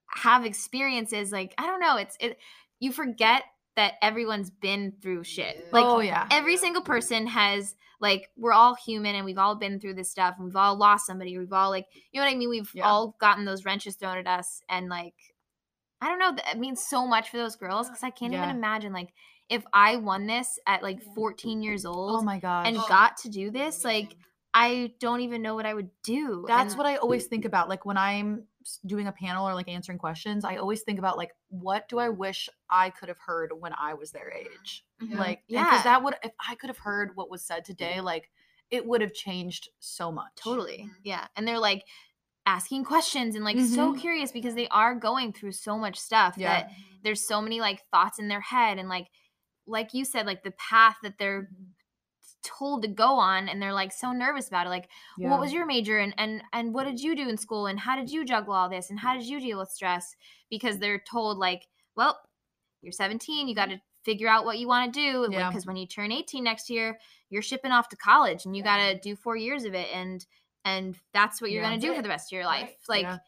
have 0.08 0.44
experiences 0.44 1.32
like 1.32 1.52
I 1.58 1.66
don't 1.66 1.80
know, 1.80 1.96
it's 1.96 2.16
it 2.20 2.38
you 2.78 2.92
forget 2.92 3.42
that 3.74 3.94
everyone's 4.02 4.50
been 4.50 4.92
through 5.02 5.24
shit. 5.24 5.66
Like 5.72 5.84
oh 5.84 5.98
yeah. 5.98 6.28
every 6.30 6.56
single 6.58 6.82
person 6.82 7.26
has 7.26 7.74
like 8.00 8.28
we're 8.36 8.52
all 8.52 8.74
human 8.74 9.16
and 9.16 9.24
we've 9.24 9.38
all 9.38 9.56
been 9.56 9.80
through 9.80 9.94
this 9.94 10.10
stuff 10.10 10.34
and 10.36 10.44
we've 10.44 10.56
all 10.56 10.76
lost 10.76 11.06
somebody 11.06 11.38
we've 11.38 11.52
all 11.52 11.70
like 11.70 11.86
you 12.10 12.20
know 12.20 12.26
what 12.26 12.32
i 12.32 12.36
mean 12.36 12.50
we've 12.50 12.70
Yeah. 12.74 12.84
all 12.84 13.16
gotten 13.20 13.44
those 13.44 13.64
wrenches 13.64 13.94
thrown 13.94 14.18
at 14.18 14.26
us 14.26 14.60
and 14.68 14.88
like 14.88 15.14
i 16.02 16.08
don't 16.08 16.18
know 16.18 16.32
that 16.32 16.58
means 16.58 16.82
so 16.86 17.06
much 17.06 17.30
for 17.30 17.36
those 17.38 17.56
girls 17.56 17.88
because 17.88 18.02
i 18.02 18.10
can't 18.10 18.32
Yeah. 18.32 18.44
even 18.44 18.56
imagine 18.56 18.92
like 18.92 19.12
if 19.48 19.64
i 19.72 19.96
won 19.96 20.26
this 20.26 20.58
at 20.66 20.82
like 20.82 21.02
14 21.14 21.62
years 21.62 21.84
old. 21.84 22.20
Oh 22.20 22.22
my 22.22 22.38
gosh. 22.38 22.66
and 22.68 22.76
Oh, 22.76 22.84
got 22.88 23.16
to 23.18 23.28
do 23.28 23.50
this 23.50 23.84
like 23.84 24.16
i 24.54 24.92
don't 25.00 25.20
even 25.22 25.40
know 25.42 25.54
what 25.54 25.66
i 25.66 25.74
would 25.74 25.90
do 26.02 26.44
That's 26.46 26.72
and- 26.74 26.78
what 26.78 26.86
I 26.86 26.96
always 26.96 27.26
think 27.26 27.44
about. 27.46 27.68
Like 27.68 27.84
when 27.86 27.96
I'm 27.96 28.44
doing 28.86 29.08
a 29.08 29.12
panel 29.12 29.48
or 29.48 29.54
like 29.54 29.68
answering 29.68 29.98
questions, 29.98 30.44
I 30.44 30.56
always 30.56 30.82
think 30.82 30.98
about 31.00 31.16
like 31.16 31.32
what 31.48 31.88
do 31.88 31.98
I 31.98 32.10
wish 32.10 32.48
I 32.70 32.90
could 32.90 33.08
have 33.08 33.18
heard 33.18 33.50
when 33.58 33.72
I 33.76 33.94
was 33.94 34.12
their 34.12 34.30
age. 34.32 34.84
Yeah. 35.00 35.18
Like 35.18 35.42
Yeah. 35.48 35.64
because 35.64 35.82
that 35.84 36.02
would 36.04 36.14
if 36.22 36.30
I 36.48 36.54
could 36.54 36.68
have 36.70 36.78
heard 36.78 37.10
what 37.16 37.28
was 37.30 37.42
said 37.44 37.64
today, 37.64 38.00
like 38.00 38.30
it 38.70 38.86
would 38.86 39.00
have 39.00 39.12
changed 39.14 39.68
so 39.80 40.12
much. 40.12 40.30
Totally. 40.36 40.84
Mhm. 40.88 40.90
Yeah. 41.02 41.26
And 41.34 41.46
they're 41.48 41.58
like 41.58 41.82
asking 42.46 42.84
questions 42.84 43.34
and 43.36 43.44
like 43.44 43.58
so 43.58 43.92
Mhm. 43.92 44.00
curious 44.00 44.32
because 44.32 44.54
they 44.54 44.68
are 44.68 44.94
going 44.94 45.32
through 45.32 45.52
so 45.52 45.78
much 45.78 45.96
stuff 45.98 46.34
Yeah. 46.36 46.62
that 46.62 46.70
there's 47.02 47.26
so 47.26 47.40
many 47.40 47.60
like 47.60 47.82
thoughts 47.90 48.18
in 48.18 48.28
their 48.28 48.40
head 48.40 48.78
and 48.78 48.88
like 48.88 49.08
like 49.66 49.94
you 49.94 50.04
said 50.04 50.26
like 50.26 50.42
the 50.42 50.50
path 50.52 50.96
that 51.02 51.18
they're 51.18 51.48
told 52.42 52.82
to 52.82 52.88
go 52.88 53.14
on 53.18 53.48
and 53.48 53.62
they're 53.62 53.72
like 53.72 53.92
so 53.92 54.10
nervous 54.12 54.48
about 54.48 54.66
it 54.66 54.70
like 54.70 54.88
what 55.18 55.38
was 55.38 55.52
your 55.52 55.64
major 55.64 55.98
and 56.00 56.12
and 56.18 56.42
and 56.52 56.74
what 56.74 56.84
did 56.84 57.00
you 57.00 57.14
do 57.14 57.28
in 57.28 57.36
school 57.36 57.66
and 57.66 57.78
how 57.78 57.94
did 57.94 58.10
you 58.10 58.24
juggle 58.24 58.52
all 58.52 58.68
this 58.68 58.90
and 58.90 58.98
how 58.98 59.14
did 59.16 59.24
you 59.24 59.38
deal 59.38 59.58
with 59.60 59.68
stress 59.70 60.16
because 60.50 60.78
they're 60.78 60.98
told 61.08 61.38
like 61.38 61.68
well 61.94 62.18
you're 62.80 62.90
17 62.90 63.46
you 63.46 63.54
got 63.54 63.66
to 63.70 63.80
figure 64.04 64.26
out 64.28 64.44
what 64.44 64.58
you 64.58 64.66
want 64.66 64.92
to 64.92 65.00
do 65.00 65.28
Yeah. 65.32 65.48
because 65.48 65.64
when 65.66 65.76
you 65.76 65.86
turn 65.86 66.10
18 66.10 66.42
next 66.42 66.68
year 66.68 66.98
you're 67.30 67.42
shipping 67.42 67.70
off 67.70 67.88
to 67.90 67.96
college 67.96 68.44
and 68.44 68.56
you 68.56 68.64
got 68.64 68.78
to 68.78 68.98
do 68.98 69.14
4 69.14 69.36
years 69.36 69.62
of 69.64 69.74
it 69.74 69.86
and 69.94 70.26
and 70.64 70.96
that's 71.12 71.40
what 71.40 71.50
you're 71.50 71.62
Yeah. 71.62 71.68
going 71.70 71.80
to 71.80 71.86
do 71.86 71.88
That's 71.90 71.98
for 71.98 72.02
the 72.02 72.08
rest 72.08 72.28
of 72.32 72.36
your 72.36 72.44
Right. 72.44 72.62
life 72.62 72.76
like 72.88 73.02
Yeah. 73.02 73.18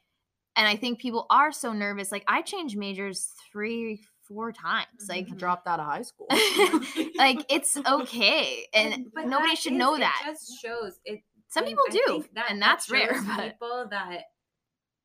and 0.57 0.69
i 0.69 0.77
think 0.77 0.99
people 1.01 1.27
are 1.31 1.53
so 1.53 1.73
nervous 1.73 2.11
like 2.13 2.25
i 2.29 2.43
changed 2.43 2.77
majors 2.77 3.33
3 3.53 4.03
4 4.29 4.53
times 4.53 4.87
like 5.09 5.27
I 5.31 5.35
dropped 5.35 5.67
out 5.67 5.81
of 5.81 5.85
high 5.87 6.01
school. 6.03 6.27
like 7.19 7.45
it's 7.51 7.77
okay 7.77 8.67
and 8.73 9.07
But 9.15 9.27
nobody 9.27 9.55
should 9.55 9.73
is- 9.73 9.79
know 9.79 9.95
it 9.97 9.99
that 10.01 10.23
just 10.25 10.61
shows 10.63 10.99
it. 11.05 11.21
some 11.49 11.65
and 11.65 11.69
people 11.71 11.85
I 11.89 11.93
do 11.93 12.25
that- 12.35 12.51
and 12.51 12.63
that 12.63 12.67
that's 12.69 12.91
rare 12.91 13.21
but 13.27 13.51
people 13.53 13.87
that 13.91 14.23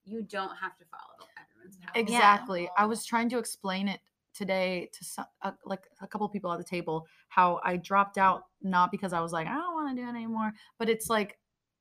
you 0.06 0.22
don't 0.24 0.56
have 0.56 0.76
to 0.78 0.86
follow 0.86 1.28
everyone's 1.38 1.78
path. 1.78 1.92
Exactly. 1.96 2.70
I 2.78 2.86
was 2.86 3.06
trying 3.06 3.30
to 3.30 3.38
explain 3.38 3.88
it 3.90 4.00
today 4.34 4.90
to 4.94 5.04
some, 5.04 5.26
uh, 5.42 5.52
like 5.66 5.84
a 6.02 6.08
couple 6.08 6.28
people 6.30 6.52
at 6.54 6.58
the 6.58 6.64
table 6.64 7.06
how 7.28 7.60
I 7.64 7.76
dropped 7.76 8.18
out 8.18 8.44
not 8.62 8.90
because 8.90 9.12
I 9.12 9.20
was 9.20 9.34
like 9.34 9.48
I 9.48 9.54
don't 9.54 9.74
want 9.74 9.96
to 9.98 10.02
do 10.02 10.08
it 10.08 10.12
anymore, 10.12 10.54
but 10.78 10.88
it's 10.88 11.10
like 11.10 11.38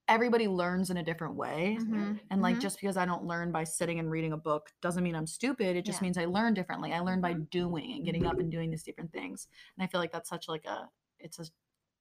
everybody 0.08 0.48
learns 0.48 0.90
in 0.90 0.96
a 0.96 1.02
different 1.02 1.34
way. 1.34 1.76
Mhm. 1.80 2.18
And 2.30 2.42
like 2.42 2.56
Mhm. 2.56 2.60
just 2.60 2.80
because 2.80 2.96
I 2.96 3.04
don't 3.04 3.24
learn 3.24 3.52
by 3.52 3.64
sitting 3.64 3.98
and 3.98 4.10
reading 4.10 4.32
a 4.32 4.36
book 4.38 4.72
doesn't 4.80 5.04
mean 5.04 5.14
I'm 5.14 5.26
stupid. 5.26 5.76
It 5.76 5.84
just 5.84 6.00
Yeah. 6.00 6.04
means 6.04 6.18
I 6.18 6.24
learn 6.24 6.54
differently. 6.54 6.92
I 6.92 7.00
learn 7.00 7.20
by 7.20 7.34
doing 7.34 7.92
and 7.92 8.04
getting 8.04 8.26
up 8.26 8.38
and 8.38 8.50
doing 8.50 8.70
these 8.70 8.82
different 8.82 9.12
things. 9.12 9.48
And 9.76 9.84
I 9.84 9.86
feel 9.86 10.00
like 10.00 10.10
that's 10.12 10.28
such 10.30 10.48
like 10.48 10.64
a 10.64 10.88
it's 11.18 11.38
a 11.38 11.44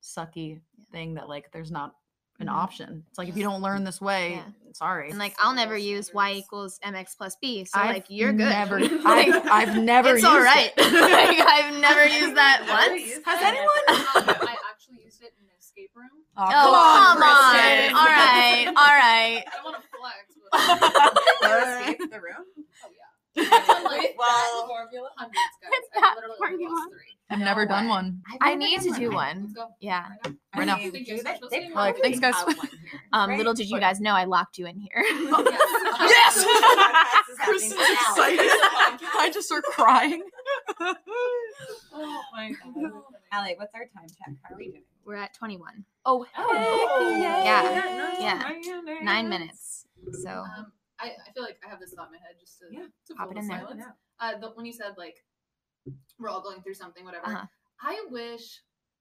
sucky 0.02 0.62
thing 0.92 1.16
that 1.16 1.28
like 1.28 1.52
there's 1.52 1.72
not 1.72 1.96
an 2.40 2.48
Mhm. 2.48 2.54
option. 2.54 3.04
It's 3.10 3.18
like 3.18 3.28
if 3.30 3.36
you 3.36 3.42
don't 3.44 3.62
learn 3.64 3.84
this 3.84 4.00
way, 4.00 4.34
Yeah. 4.36 4.44
sorry. 4.74 5.10
And 5.10 5.18
like 5.18 5.36
I'll 5.40 5.56
never 5.56 5.76
use 5.76 6.14
y 6.14 6.34
equals 6.34 6.80
mx 6.84 7.18
plus 7.18 7.36
b. 7.42 7.66
So 7.66 7.80
I've 7.80 7.96
like 7.96 8.06
you're 8.10 8.32
good. 8.32 8.50
Never, 8.50 8.80
Like, 9.04 9.28
I've, 9.30 9.48
I've 9.70 9.78
never 9.84 10.10
it's 10.10 10.22
used 10.22 10.28
all 10.28 10.40
right. 10.40 10.72
it. 10.78 10.78
like 11.38 11.40
I've 11.48 11.82
never 11.82 12.06
used 12.06 12.36
that 12.36 12.60
once. 12.70 13.26
Has 13.26 13.42
anyone? 13.42 14.48
I 14.48 14.56
actually 14.70 15.04
used 15.04 15.24
it 15.24 15.34
in 15.40 15.46
an 15.46 15.52
escape 15.78 15.92
room. 15.96 16.10
Oh, 16.36 16.44
Oh, 16.44 16.50
come 16.50 16.74
on. 16.74 17.18
Kristen. 17.18 17.96
All 17.96 18.06
right. 18.06 18.68
All 18.68 18.74
right. 18.74 19.44
I 19.46 19.56
don't 19.56 19.66
want 19.66 19.78
to 19.78 19.88
flex, 19.98 20.26
but 20.52 21.20
You 21.42 21.48
Alright. 21.50 21.82
escaped 21.94 22.12
the 22.12 22.20
room. 22.22 22.46
oh 22.84 22.90
yeah. 22.92 23.84
like, 23.84 24.16
Well- 24.18 24.68
formula 24.68 25.10
hundreds, 25.18 25.38
guys. 25.62 25.72
It's 25.74 25.88
I 25.96 26.00
that 26.02 26.16
literally 26.16 26.36
only 26.42 26.66
formula. 26.66 26.74
lost 26.76 26.90
three. 26.92 27.14
I've 27.30 27.40
No 27.40 27.46
never 27.46 27.66
done 27.66 27.84
way. 27.86 27.90
one. 27.90 28.22
I 28.42 28.56
need 28.56 28.82
to 28.82 28.92
do 28.94 29.10
Let's 29.12 29.16
one. 29.16 29.54
Yeah. 29.82 30.08
Right 30.08 30.16
now. 30.26 30.32
I 30.54 30.58
Right 30.60 30.66
now. 30.68 30.78
mean, 30.78 30.92
do 30.92 31.00
you're 31.00 31.18
they, 31.24 31.40
they 31.52 31.68
to 31.68 31.72
probably? 31.74 32.02
Thanks, 32.02 32.20
guys. 32.20 32.36
here, 32.46 32.70
Um, 33.14 33.30
right? 33.30 33.38
little 33.38 33.54
did 33.54 33.70
you 33.70 33.80
guys 33.80 34.00
know 34.00 34.14
I 34.14 34.24
locked 34.24 34.58
you 34.58 34.66
in 34.66 34.80
here. 34.80 35.04
Yes! 35.08 36.46
Podcast 36.46 37.32
is 37.32 37.38
Kristen's 37.40 37.74
excited. 37.92 38.40
I 39.20 39.30
just 39.34 39.48
start 39.48 39.64
crying. 39.66 40.24
Oh 40.80 42.22
my 42.34 42.52
god. 42.52 42.92
Allie, 43.34 43.56
what's 43.58 43.74
our 43.76 43.82
time 43.94 44.08
check? 44.08 44.36
How 44.44 44.56
are 44.56 44.58
we 44.58 44.70
doing? 44.70 44.84
We're 45.08 45.16
at 45.16 45.34
21. 45.34 45.86
Oh, 46.06 46.26
Oh, 46.38 47.18
Yeah. 47.18 48.20
Yeah. 48.20 49.00
Nine 49.02 49.30
minutes. 49.30 49.86
So 50.22 50.30
Um, 50.30 50.74
I, 51.00 51.12
I 51.28 51.32
feel 51.34 51.44
like 51.44 51.58
I 51.66 51.70
have 51.70 51.80
this 51.80 51.94
thought 51.94 52.08
in 52.08 52.12
my 52.14 52.18
head 52.18 52.36
just 52.40 52.60
to, 52.60 52.66
Yeah. 52.72 52.88
to 53.08 53.16
Pop 53.16 53.30
fill 53.30 53.32
it 53.32 53.34
the 53.36 53.40
in 53.40 53.48
there. 53.48 53.60
silence. 53.62 53.84
Uh, 54.20 54.38
the, 54.38 54.50
when 54.50 54.66
you 54.66 54.74
said 54.74 54.96
like 54.98 55.16
we're 56.20 56.28
all 56.30 56.42
going 56.42 56.62
through 56.62 56.74
something, 56.74 57.06
whatever. 57.06 57.26
Uh-huh. 57.28 57.46
I 57.82 58.06
wish 58.10 58.60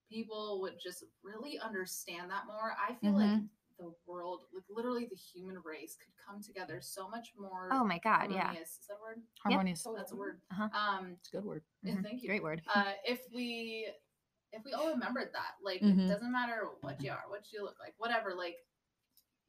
people 0.09 0.61
would 0.61 0.75
just 0.81 1.03
really 1.25 1.59
understand 1.59 2.31
that 2.31 2.47
more. 2.47 2.75
I 2.79 2.95
feel 2.95 3.13
like 3.15 3.27
Mm-hmm. 3.27 3.47
the 3.81 3.93
world, 4.07 4.43
like 4.55 4.63
literally 4.71 5.07
the 5.11 5.17
human 5.17 5.57
race, 5.65 5.97
could 5.97 6.13
come 6.25 6.41
together 6.41 6.79
so 6.81 7.09
much 7.09 7.33
more. 7.37 7.69
oh 7.73 7.83
my 7.85 7.99
god, 7.99 8.31
yeah. 8.31 8.45
harmonious. 8.45 8.79
Is 8.81 8.87
that 8.89 8.95
a 8.95 9.03
word? 9.03 9.23
harmonious. 9.43 9.87
That's 9.97 10.13
a 10.13 10.17
word. 10.17 10.39
Uh-huh. 10.53 10.69
Um, 10.73 11.17
It's 11.19 11.29
a 11.33 11.37
good 11.39 11.45
word. 11.45 11.63
yeah, 11.83 11.95
Mhm. 11.95 12.03
thank 12.05 12.23
you. 12.23 12.29
Great 12.29 12.43
word. 12.45 12.63
Uh, 12.73 12.93
if 13.05 13.21
we 13.35 13.89
if 14.57 14.65
we 14.65 14.73
all 14.73 14.89
remembered 14.91 15.31
that, 15.33 15.53
like 15.63 15.81
Mhm. 15.81 16.07
it 16.07 16.09
doesn't 16.09 16.33
matter 16.33 16.69
what 16.81 17.01
you 17.03 17.11
are, 17.11 17.25
what 17.29 17.53
you 17.53 17.63
look 17.63 17.77
like, 17.81 17.95
whatever, 17.99 18.35
like 18.35 18.57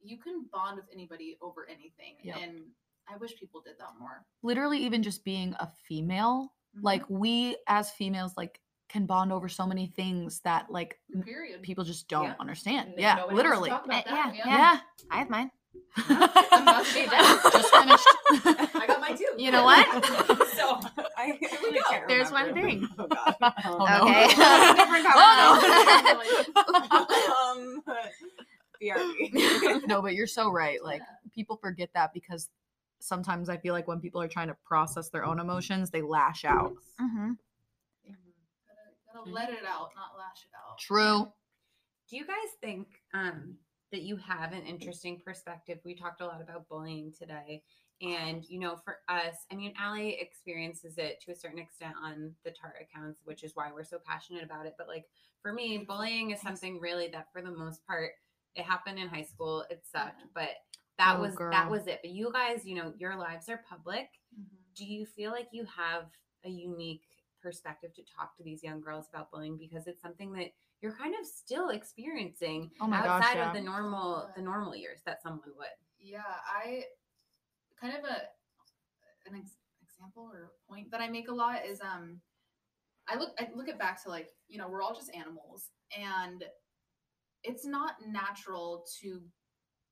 you 0.00 0.18
can 0.18 0.44
bond 0.52 0.76
with 0.76 0.86
anybody 0.92 1.36
over 1.40 1.66
anything. 1.68 2.16
Yep. 2.22 2.36
And 2.36 2.70
I 3.08 3.16
wish 3.16 3.36
people 3.38 3.60
did 3.62 3.78
that 3.78 3.98
more. 3.98 4.24
Literally, 4.42 4.78
even 4.78 5.02
just 5.02 5.24
being 5.24 5.54
a 5.58 5.66
female, 5.66 6.54
Mhm. 6.76 6.82
like 6.82 7.08
we 7.08 7.56
as 7.66 7.90
females, 7.90 8.36
like 8.36 8.60
can 8.88 9.06
bond 9.06 9.32
over 9.32 9.48
so 9.48 9.66
many 9.66 9.86
things 9.86 10.40
that 10.40 10.70
like 10.70 10.98
period. 11.24 11.62
people 11.62 11.84
just 11.84 12.08
don't 12.08 12.24
Yeah. 12.24 12.36
understand. 12.40 12.88
N- 12.90 12.94
Yeah, 12.98 13.14
nobody 13.16 13.20
wants 13.20 13.30
to 13.30 13.36
literally. 13.36 13.70
talk 13.70 13.84
Uh, 13.84 13.86
that. 13.88 14.06
yeah, 14.06 14.32
yeah. 14.32 14.44
Yeah. 14.46 14.80
I 15.10 15.16
have 15.18 15.30
mine. 15.30 15.50
I'm 15.96 16.62
about 16.62 16.84
to 16.86 16.92
do 16.94 17.06
that. 17.10 17.50
Just 17.52 17.74
finished. 17.74 18.74
I 19.08 19.12
got 19.12 19.18
mine 19.18 19.18
too. 19.18 19.42
You 19.42 19.50
know 19.50 19.64
what? 19.64 20.04
so 20.56 20.80
I 21.16 21.38
we 21.40 21.80
go. 21.90 22.00
There's 22.08 22.30
remember. 22.30 22.32
one 22.32 22.54
thing. 22.54 22.88
Oh 22.98 23.06
god. 23.08 23.36
Oh, 23.64 23.86
no. 23.86 24.02
Okay. 24.04 24.26
Different 24.28 25.06
Oh, 25.14 26.22
conversation. 26.22 26.54
um, 27.42 27.82
BRB. 28.82 29.86
no, 29.88 30.02
but 30.02 30.14
you're 30.14 30.26
so 30.26 30.50
right. 30.50 30.82
Like 30.82 31.02
people 31.34 31.56
forget 31.56 31.90
that 31.94 32.12
because 32.14 32.48
sometimes 33.00 33.48
I 33.48 33.56
feel 33.56 33.74
like 33.74 33.86
when 33.88 34.00
people 34.00 34.20
are 34.22 34.28
trying 34.28 34.48
to 34.48 34.56
process 34.64 35.08
their 35.10 35.24
own 35.24 35.38
emotions, 35.40 35.90
they 35.90 36.02
lash 36.02 36.44
out. 36.44 36.72
hmm 36.98 37.32
Gotta, 38.06 39.24
gotta 39.24 39.30
let 39.30 39.50
it 39.50 39.64
out, 39.66 39.90
not 39.96 40.16
lash 40.18 40.44
it 40.44 40.50
out. 40.56 40.78
True. 40.78 41.32
Do 42.10 42.16
you 42.16 42.26
guys 42.26 42.36
think 42.60 42.88
um, 43.14 43.56
that 43.92 44.02
you 44.02 44.16
have 44.16 44.52
an 44.52 44.62
interesting 44.62 45.20
perspective? 45.24 45.78
We 45.84 45.94
talked 45.94 46.20
a 46.20 46.26
lot 46.26 46.40
about 46.40 46.68
bullying 46.68 47.12
today. 47.18 47.62
And, 48.00 48.44
you 48.48 48.60
know, 48.60 48.76
for 48.84 48.98
us, 49.08 49.34
I 49.50 49.56
mean, 49.56 49.74
Allie 49.78 50.18
experiences 50.20 50.98
it 50.98 51.20
to 51.22 51.32
a 51.32 51.34
certain 51.34 51.58
extent 51.58 51.94
on 52.02 52.32
the 52.44 52.50
Tarte 52.50 52.76
accounts, 52.82 53.20
which 53.24 53.42
is 53.42 53.56
why 53.56 53.70
we're 53.74 53.84
so 53.84 53.98
passionate 54.04 54.44
about 54.44 54.66
it. 54.66 54.74
But, 54.78 54.86
like, 54.88 55.06
for 55.42 55.52
me, 55.52 55.78
bullying 55.78 56.30
is 56.30 56.40
something 56.40 56.78
really 56.80 57.08
that, 57.08 57.26
for 57.32 57.42
the 57.42 57.50
most 57.50 57.84
part, 57.86 58.12
it 58.54 58.64
happened 58.64 58.98
in 58.98 59.08
high 59.08 59.22
school. 59.22 59.64
It 59.70 59.82
sucked, 59.90 60.22
but 60.34 60.50
that 60.98 61.16
Oh, 61.16 61.22
was 61.22 61.36
that 61.36 61.70
was 61.70 61.86
it. 61.86 62.00
But 62.02 62.10
you 62.10 62.30
guys, 62.32 62.64
you 62.64 62.74
know, 62.74 62.92
your 62.98 63.16
lives 63.16 63.48
are 63.48 63.62
public. 63.68 64.08
Mm-hmm. 64.34 64.56
Do 64.74 64.84
you 64.84 65.06
feel 65.06 65.30
like 65.30 65.48
you 65.52 65.64
have 65.64 66.06
a 66.44 66.48
unique 66.48 67.02
perspective 67.40 67.94
to 67.94 68.02
talk 68.02 68.36
to 68.36 68.42
these 68.42 68.64
young 68.64 68.80
girls 68.80 69.06
about 69.12 69.30
bullying 69.30 69.56
because 69.56 69.86
it's 69.86 70.02
something 70.02 70.32
that 70.32 70.48
you're 70.80 70.92
kind 70.92 71.14
of 71.20 71.26
still 71.26 71.68
experiencing 71.70 72.70
Oh 72.80 72.86
my 72.88 72.98
outside 72.98 73.20
gosh, 73.20 73.34
yeah. 73.36 73.48
of 73.48 73.54
the 73.54 73.60
normal 73.60 74.28
the 74.34 74.42
normal 74.42 74.74
years 74.74 75.00
that 75.06 75.22
someone 75.22 75.50
would. 75.56 75.66
Yeah, 76.00 76.22
I 76.46 76.84
kind 77.80 77.94
of 77.96 78.04
a 78.04 78.16
an 79.28 79.36
ex- 79.38 79.58
example 79.82 80.30
or 80.32 80.52
point 80.68 80.90
that 80.90 81.00
I 81.00 81.08
make 81.08 81.28
a 81.28 81.32
lot 81.34 81.64
is 81.66 81.80
um 81.80 82.20
I 83.08 83.16
look 83.16 83.30
I 83.38 83.48
look 83.54 83.68
it 83.68 83.78
back 83.78 84.02
to 84.04 84.08
like, 84.10 84.28
you 84.48 84.58
know, 84.58 84.68
we're 84.68 84.82
all 84.82 84.94
just 84.94 85.14
animals 85.14 85.70
and 85.96 86.44
it's 87.44 87.64
not 87.64 87.94
natural 88.06 88.84
to 89.00 89.22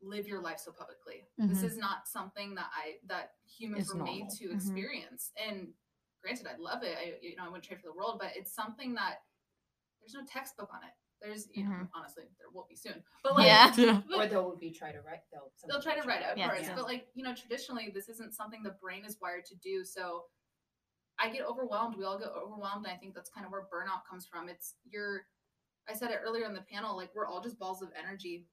live 0.02 0.26
your 0.28 0.40
life 0.42 0.58
so 0.58 0.72
publicly. 0.72 1.24
This 1.38 1.62
Mhm. 1.62 1.64
is 1.64 1.76
not 1.78 2.06
something 2.06 2.54
that 2.56 2.70
I 2.74 2.98
that 3.06 3.32
humans 3.46 3.88
Is 3.88 3.94
were 3.94 4.02
made 4.02 4.20
normal. 4.20 4.36
to 4.36 4.48
Mhm. 4.48 4.54
experience. 4.54 5.32
And 5.36 5.72
granted, 6.22 6.46
I 6.46 6.56
love 6.56 6.82
it. 6.82 6.96
I 6.98 7.18
you 7.22 7.36
know, 7.36 7.44
I 7.44 7.48
wouldn't 7.48 7.64
trade 7.64 7.80
for 7.80 7.86
the 7.88 7.94
world, 7.94 8.18
but 8.20 8.36
it's 8.36 8.52
something 8.52 8.94
that 8.94 9.22
there's 10.00 10.14
no 10.14 10.24
textbook 10.26 10.72
on 10.74 10.84
it. 10.84 10.92
There's 11.20 11.48
you 11.54 11.64
know, 11.64 11.70
Mhm. 11.70 11.90
honestly, 11.94 12.24
there 12.38 12.50
will 12.52 12.66
be 12.68 12.76
soon. 12.76 13.02
But 13.22 13.34
like 13.36 13.46
Yeah. 13.46 13.72
Yeah. 13.76 14.02
but- 14.08 14.18
or 14.18 14.26
they'll 14.28 14.56
be 14.56 14.70
try 14.70 14.92
to 14.92 15.00
write. 15.00 15.22
They'll 15.32 15.50
they'll 15.66 15.80
try 15.82 15.98
to 15.98 16.06
write 16.06 16.22
it, 16.22 16.28
of 16.30 16.38
Yeah. 16.38 16.48
course. 16.48 16.62
Yeah. 16.66 16.74
But 16.74 16.84
like, 16.84 17.08
you 17.14 17.24
know, 17.24 17.34
traditionally 17.34 17.90
this 17.90 18.08
isn't 18.08 18.34
something 18.34 18.62
the 18.62 18.70
brain 18.72 19.04
is 19.04 19.18
wired 19.20 19.44
to 19.46 19.54
do. 19.56 19.84
So 19.84 20.26
I 21.18 21.30
get 21.30 21.46
overwhelmed. 21.46 21.96
We 21.96 22.04
all 22.04 22.18
get 22.18 22.28
overwhelmed. 22.28 22.84
And 22.86 22.94
I 22.94 22.98
think 22.98 23.14
that's 23.14 23.30
kind 23.30 23.46
of 23.46 23.52
where 23.52 23.62
burnout 23.72 24.04
comes 24.08 24.26
from. 24.26 24.48
It's 24.48 24.74
you're 24.84 25.26
I 25.88 25.94
said 25.94 26.10
it 26.10 26.20
earlier 26.22 26.44
in 26.46 26.52
the 26.52 26.62
panel, 26.62 26.96
like 26.96 27.14
we're 27.14 27.26
all 27.26 27.40
just 27.40 27.58
balls 27.58 27.80
of 27.80 27.90
energy. 27.96 28.46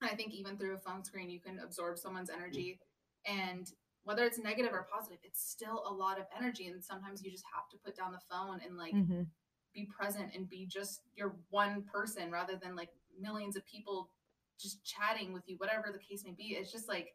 And 0.00 0.10
I 0.10 0.14
think 0.14 0.32
even 0.32 0.56
through 0.56 0.74
a 0.74 0.78
phone 0.78 1.04
screen 1.04 1.28
you 1.28 1.40
can 1.40 1.58
absorb 1.58 1.98
someone's 1.98 2.30
energy. 2.30 2.80
And 3.26 3.70
whether 4.04 4.24
it's 4.24 4.38
negative 4.38 4.72
or 4.72 4.82
positive, 4.90 5.18
it's 5.22 5.40
still 5.42 5.82
a 5.86 5.92
lot 5.92 6.18
of 6.18 6.26
energy. 6.36 6.66
And 6.68 6.82
sometimes 6.82 7.22
you 7.22 7.30
just 7.30 7.44
have 7.54 7.68
to 7.70 7.76
put 7.78 7.94
down 7.96 8.12
the 8.12 8.18
phone 8.30 8.60
and 8.60 8.76
like 8.76 8.94
Mhm. 8.94 9.26
Be 9.74 9.86
present 9.86 10.30
and 10.34 10.48
be 10.48 10.66
just 10.66 11.02
your 11.16 11.34
one 11.50 11.82
person 11.82 12.30
rather 12.30 12.56
than 12.56 12.76
like 12.76 12.90
millions 13.20 13.56
of 13.56 13.64
people 13.66 14.10
just 14.60 14.84
chatting 14.84 15.32
with 15.32 15.42
you, 15.46 15.56
whatever 15.56 15.86
the 15.92 15.98
case 15.98 16.24
may 16.24 16.32
be. 16.32 16.54
It's 16.54 16.70
just 16.72 16.88
like 16.88 17.14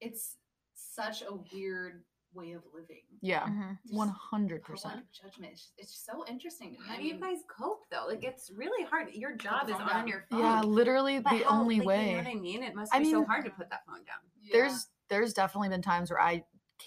it's 0.00 0.36
such 0.74 1.22
a 1.22 1.32
weird 1.54 2.02
way 2.34 2.52
of 2.52 2.62
living. 2.74 3.02
Yeah. 3.20 3.46
Mhm. 3.46 3.78
One 3.90 4.08
hundred 4.08 4.62
poetic 4.62 4.82
percent. 4.84 5.04
judgment. 5.12 5.52
It's, 5.52 5.72
it's 5.76 5.94
so 6.06 6.24
interesting. 6.26 6.76
How 6.86 6.96
do 6.96 7.02
you 7.04 7.14
guys 7.20 7.38
cope 7.46 7.82
though? 7.90 8.06
Like 8.08 8.24
it's 8.24 8.50
really 8.50 8.84
hard. 8.86 9.12
Your 9.12 9.36
job 9.36 9.68
is 9.68 9.74
on 9.76 9.86
down. 9.86 10.08
your 10.08 10.24
phone. 10.30 10.40
Yeah, 10.40 10.62
literally 10.62 11.20
But 11.20 11.30
the 11.32 11.44
how- 11.44 11.60
only 11.60 11.78
like, 11.78 11.86
way. 11.88 12.06
You 12.10 12.16
know 12.16 12.22
what 12.24 12.26
I 12.28 12.34
mean? 12.34 12.62
It 12.62 12.74
must 12.74 12.94
I 12.94 13.00
be 13.00 13.10
so 13.10 13.24
hard 13.24 13.44
to 13.44 13.50
put 13.50 13.68
that 13.70 13.84
phone 13.86 13.96
down. 14.04 14.16
yeah. 14.42 14.50
there's 14.52 14.86
there's 15.08 15.34
definitely 15.34 15.68
been 15.68 15.82
times 15.82 16.10
where 16.10 16.20
I 16.20 16.42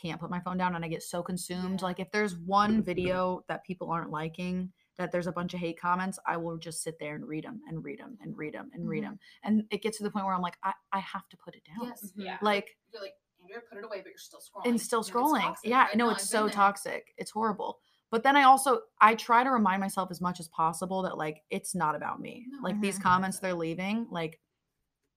can't 0.05 0.19
put 0.21 0.29
my 0.29 0.39
phone 0.39 0.57
down 0.57 0.75
and 0.75 0.85
I 0.85 0.87
get 0.87 1.03
so 1.03 1.23
consumed. 1.23 1.81
Like 1.81 1.99
if 1.99 2.11
there's 2.11 2.37
one 2.37 2.81
video 2.91 3.43
that 3.47 3.63
people 3.65 3.89
aren't 3.91 4.11
liking, 4.11 4.71
that 4.97 5.11
there's 5.11 5.27
a 5.27 5.31
bunch 5.31 5.53
of 5.53 5.59
hate 5.59 5.79
comments, 5.79 6.17
I 6.25 6.37
will 6.37 6.57
just 6.57 6.81
sit 6.83 6.97
there 6.99 7.15
and 7.15 7.27
read 7.27 7.43
them 7.43 7.59
and 7.67 7.83
read 7.83 7.99
them 7.99 8.17
and 8.21 8.37
read 8.37 8.53
them 8.53 8.69
and 8.73 8.87
read 8.87 9.03
Mhm. 9.03 9.07
them. 9.07 9.19
And 9.43 9.63
it 9.71 9.81
gets 9.81 9.97
to 9.97 10.03
the 10.03 10.11
point 10.11 10.25
where 10.25 10.33
I'm 10.35 10.41
like, 10.41 10.57
I, 10.63 10.73
I 10.93 10.99
have 10.99 11.27
to 11.29 11.37
put 11.37 11.55
it 11.55 11.63
down. 11.65 11.87
yes, 11.89 12.13
Yeah. 12.15 12.37
Like 12.41 12.77
you're 12.93 13.01
like 13.01 13.13
Andrea, 13.41 13.59
put 13.69 13.77
it 13.77 13.83
away, 13.83 13.97
but 13.97 14.07
you're 14.07 14.17
still 14.17 14.39
scrolling. 14.39 14.69
and 14.69 14.81
still 14.81 15.03
You 15.05 15.13
know, 15.13 15.19
it's 15.19 15.31
scrolling. 15.33 15.41
toxic, 15.41 15.69
yeah, 15.69 15.83
right? 15.85 15.95
no, 15.97 16.05
No, 16.05 16.11
it's 16.11 16.29
so 16.29 16.43
there. 16.43 16.49
toxic. 16.53 17.13
It's 17.17 17.31
horrible. 17.31 17.79
But 18.11 18.23
then 18.23 18.35
I 18.37 18.43
also 18.43 18.81
I 19.01 19.15
try 19.15 19.43
to 19.43 19.51
remind 19.51 19.81
myself 19.81 20.09
as 20.11 20.21
much 20.21 20.39
as 20.39 20.47
possible 20.47 21.01
that 21.03 21.17
like 21.17 21.43
it's 21.49 21.75
not 21.75 21.95
about 21.95 22.21
me. 22.21 22.45
No, 22.49 22.59
like 22.63 22.79
these 22.79 22.97
comments 22.99 23.39
they're 23.39 23.53
leaving, 23.53 24.07
like 24.09 24.39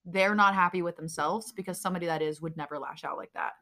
they're 0.05 0.35
not 0.35 0.53
happy 0.55 0.81
with 0.81 0.95
themselves 0.95 1.51
because 1.53 1.79
somebody 1.79 2.05
that 2.07 2.21
is 2.21 2.41
would 2.41 2.57
never 2.57 2.77
lash 2.79 3.03
out 3.03 3.17
like 3.17 3.31
that. 3.33 3.53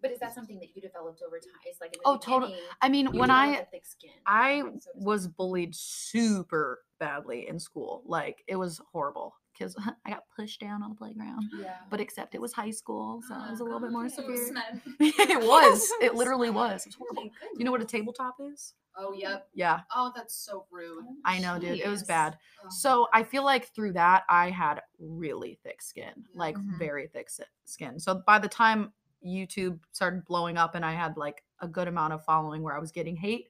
But 0.00 0.10
is 0.12 0.18
that 0.20 0.34
something 0.34 0.58
that 0.60 0.68
you 0.74 0.82
developed 0.82 1.22
over 1.26 1.38
time? 1.38 1.52
It's 1.66 1.80
like 1.80 1.94
in 1.94 1.98
the 2.04 2.08
Oh, 2.08 2.16
totally. 2.18 2.58
I 2.80 2.88
mean, 2.88 3.06
when 3.16 3.30
I 3.30 3.64
thick 3.70 3.84
skin. 3.86 4.10
I 4.26 4.60
so 4.80 4.90
was 4.94 5.26
bullied 5.28 5.74
super 5.74 6.80
badly 7.00 7.48
in 7.48 7.58
school. 7.58 8.02
Like 8.06 8.42
it 8.46 8.56
was 8.56 8.80
horrible 8.92 9.34
because 9.52 9.74
I 10.06 10.10
got 10.10 10.22
pushed 10.36 10.60
down 10.60 10.82
on 10.82 10.90
the 10.90 10.96
playground. 10.96 11.50
yeah. 11.60 11.74
But 11.90 12.00
except 12.00 12.34
it 12.34 12.40
was 12.40 12.52
high 12.52 12.70
school, 12.70 13.22
so 13.26 13.34
it 13.46 13.50
was 13.50 13.60
a 13.60 13.62
Oh, 13.62 13.66
little 13.66 13.80
bit 13.80 13.90
more 13.92 14.04
gosh, 14.08 14.18
it 14.18 14.26
was 14.26 14.46
severe. 14.46 14.62
SMED. 15.00 15.30
it 15.30 15.40
was. 15.46 15.90
It 16.00 16.14
literally 16.14 16.50
was. 16.50 16.82
It 16.82 16.88
was 16.88 16.94
horrible. 16.96 17.30
You 17.56 17.64
know 17.64 17.70
what 17.72 17.82
a 17.82 17.86
tabletop 17.86 18.36
is? 18.40 18.74
Oh, 19.00 19.12
yep. 19.12 19.46
Yeah, 19.54 19.80
Oh, 19.94 20.10
that's 20.16 20.34
so 20.34 20.66
rude. 20.72 21.04
I 21.24 21.38
know, 21.38 21.56
dude. 21.58 21.80
It 21.80 21.88
was 21.88 22.02
bad. 22.02 22.36
Oh. 22.64 22.68
So 22.70 23.06
I 23.14 23.22
feel 23.22 23.44
like 23.44 23.72
through 23.72 23.92
that, 23.92 24.24
I 24.28 24.50
had 24.50 24.80
really 24.98 25.58
thick 25.62 25.80
skin, 25.82 26.24
like 26.34 26.56
Mhm. 26.56 26.78
very 26.80 27.06
thick 27.06 27.28
skin. 27.64 28.00
So 28.00 28.22
by 28.26 28.40
the 28.40 28.48
time 28.48 28.92
YouTube 29.26 29.80
started 29.92 30.24
blowing 30.24 30.56
up 30.56 30.74
and 30.74 30.84
I 30.84 30.92
had 30.92 31.16
like 31.16 31.42
a 31.60 31.68
good 31.68 31.88
amount 31.88 32.12
of 32.12 32.24
following 32.24 32.62
where 32.62 32.76
I 32.76 32.78
was 32.78 32.92
getting 32.92 33.16
hate, 33.16 33.48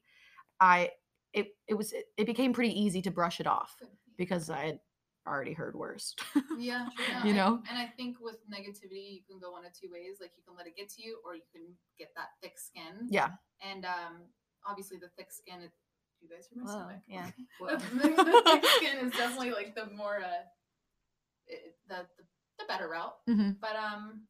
I 0.61 0.91
it 1.33 1.49
it 1.67 1.75
was 1.75 1.93
it 2.17 2.27
became 2.27 2.53
pretty 2.53 2.79
easy 2.81 3.03
to 3.03 3.11
brush 3.11 3.39
it 3.41 3.47
off 3.47 3.77
because 4.17 4.49
I 4.51 4.65
had 4.67 4.81
already 5.27 5.53
heard 5.53 5.77
worse. 5.77 6.15
Yeah, 6.59 6.89
yeah, 7.11 7.23
You 7.27 7.33
I- 7.33 7.37
know? 7.37 7.63
And 7.69 7.79
I 7.79 7.87
think 7.97 8.17
with 8.21 8.37
negativity, 8.51 9.13
you 9.13 9.21
can 9.29 9.39
go 9.39 9.53
one 9.53 9.67
of 9.67 9.73
two 9.79 9.89
ways. 9.93 10.17
Like 10.21 10.33
you 10.37 10.43
can 10.47 10.57
let 10.57 10.67
it 10.67 10.75
get 10.77 10.89
to 10.91 11.03
you, 11.03 11.19
or 11.25 11.35
you 11.35 11.43
can 11.53 11.63
get 11.99 12.09
that 12.17 12.29
thick 12.43 12.59
skin. 12.59 13.07
yeah. 13.11 13.31
And 13.61 13.85
um, 13.85 14.23
obviously, 14.67 14.97
the 14.97 15.11
thick 15.19 15.31
skin. 15.31 15.61
It, 15.61 15.71
you 16.21 16.29
guys 16.29 16.47
hear 16.51 16.65
my 16.65 16.69
Whoa, 16.73 16.79
stomach? 16.79 17.03
yeah. 17.07 17.31
the, 17.61 17.77
the 18.25 18.43
thick 18.45 18.65
skin 18.79 19.07
is 19.07 19.13
definitely 19.13 19.51
like 19.53 19.75
the 19.77 19.87
more 19.95 20.17
uh, 20.19 20.43
it, 21.47 21.77
the, 21.89 22.07
the 22.17 22.25
the 22.59 22.65
better 22.67 22.89
route. 22.89 23.15
hmm 23.27 23.51
But 23.61 23.77
um, 23.77 24.23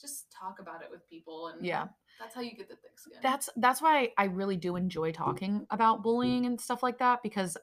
just 0.00 0.30
talk 0.30 0.58
about 0.58 0.82
it 0.82 0.90
with 0.90 1.08
people, 1.08 1.48
and 1.48 1.64
Yeah. 1.64 1.88
that's 2.18 2.34
how 2.34 2.40
you 2.40 2.54
get 2.56 2.68
the 2.68 2.76
thick 2.76 2.98
skin. 2.98 3.18
That's 3.22 3.48
that's 3.56 3.80
why 3.82 4.12
I 4.18 4.24
really 4.24 4.56
do 4.56 4.76
enjoy 4.76 5.12
talking 5.12 5.66
about 5.70 6.02
bullying 6.02 6.46
and 6.46 6.60
stuff 6.60 6.82
like 6.82 6.98
that 6.98 7.22
because 7.22 7.56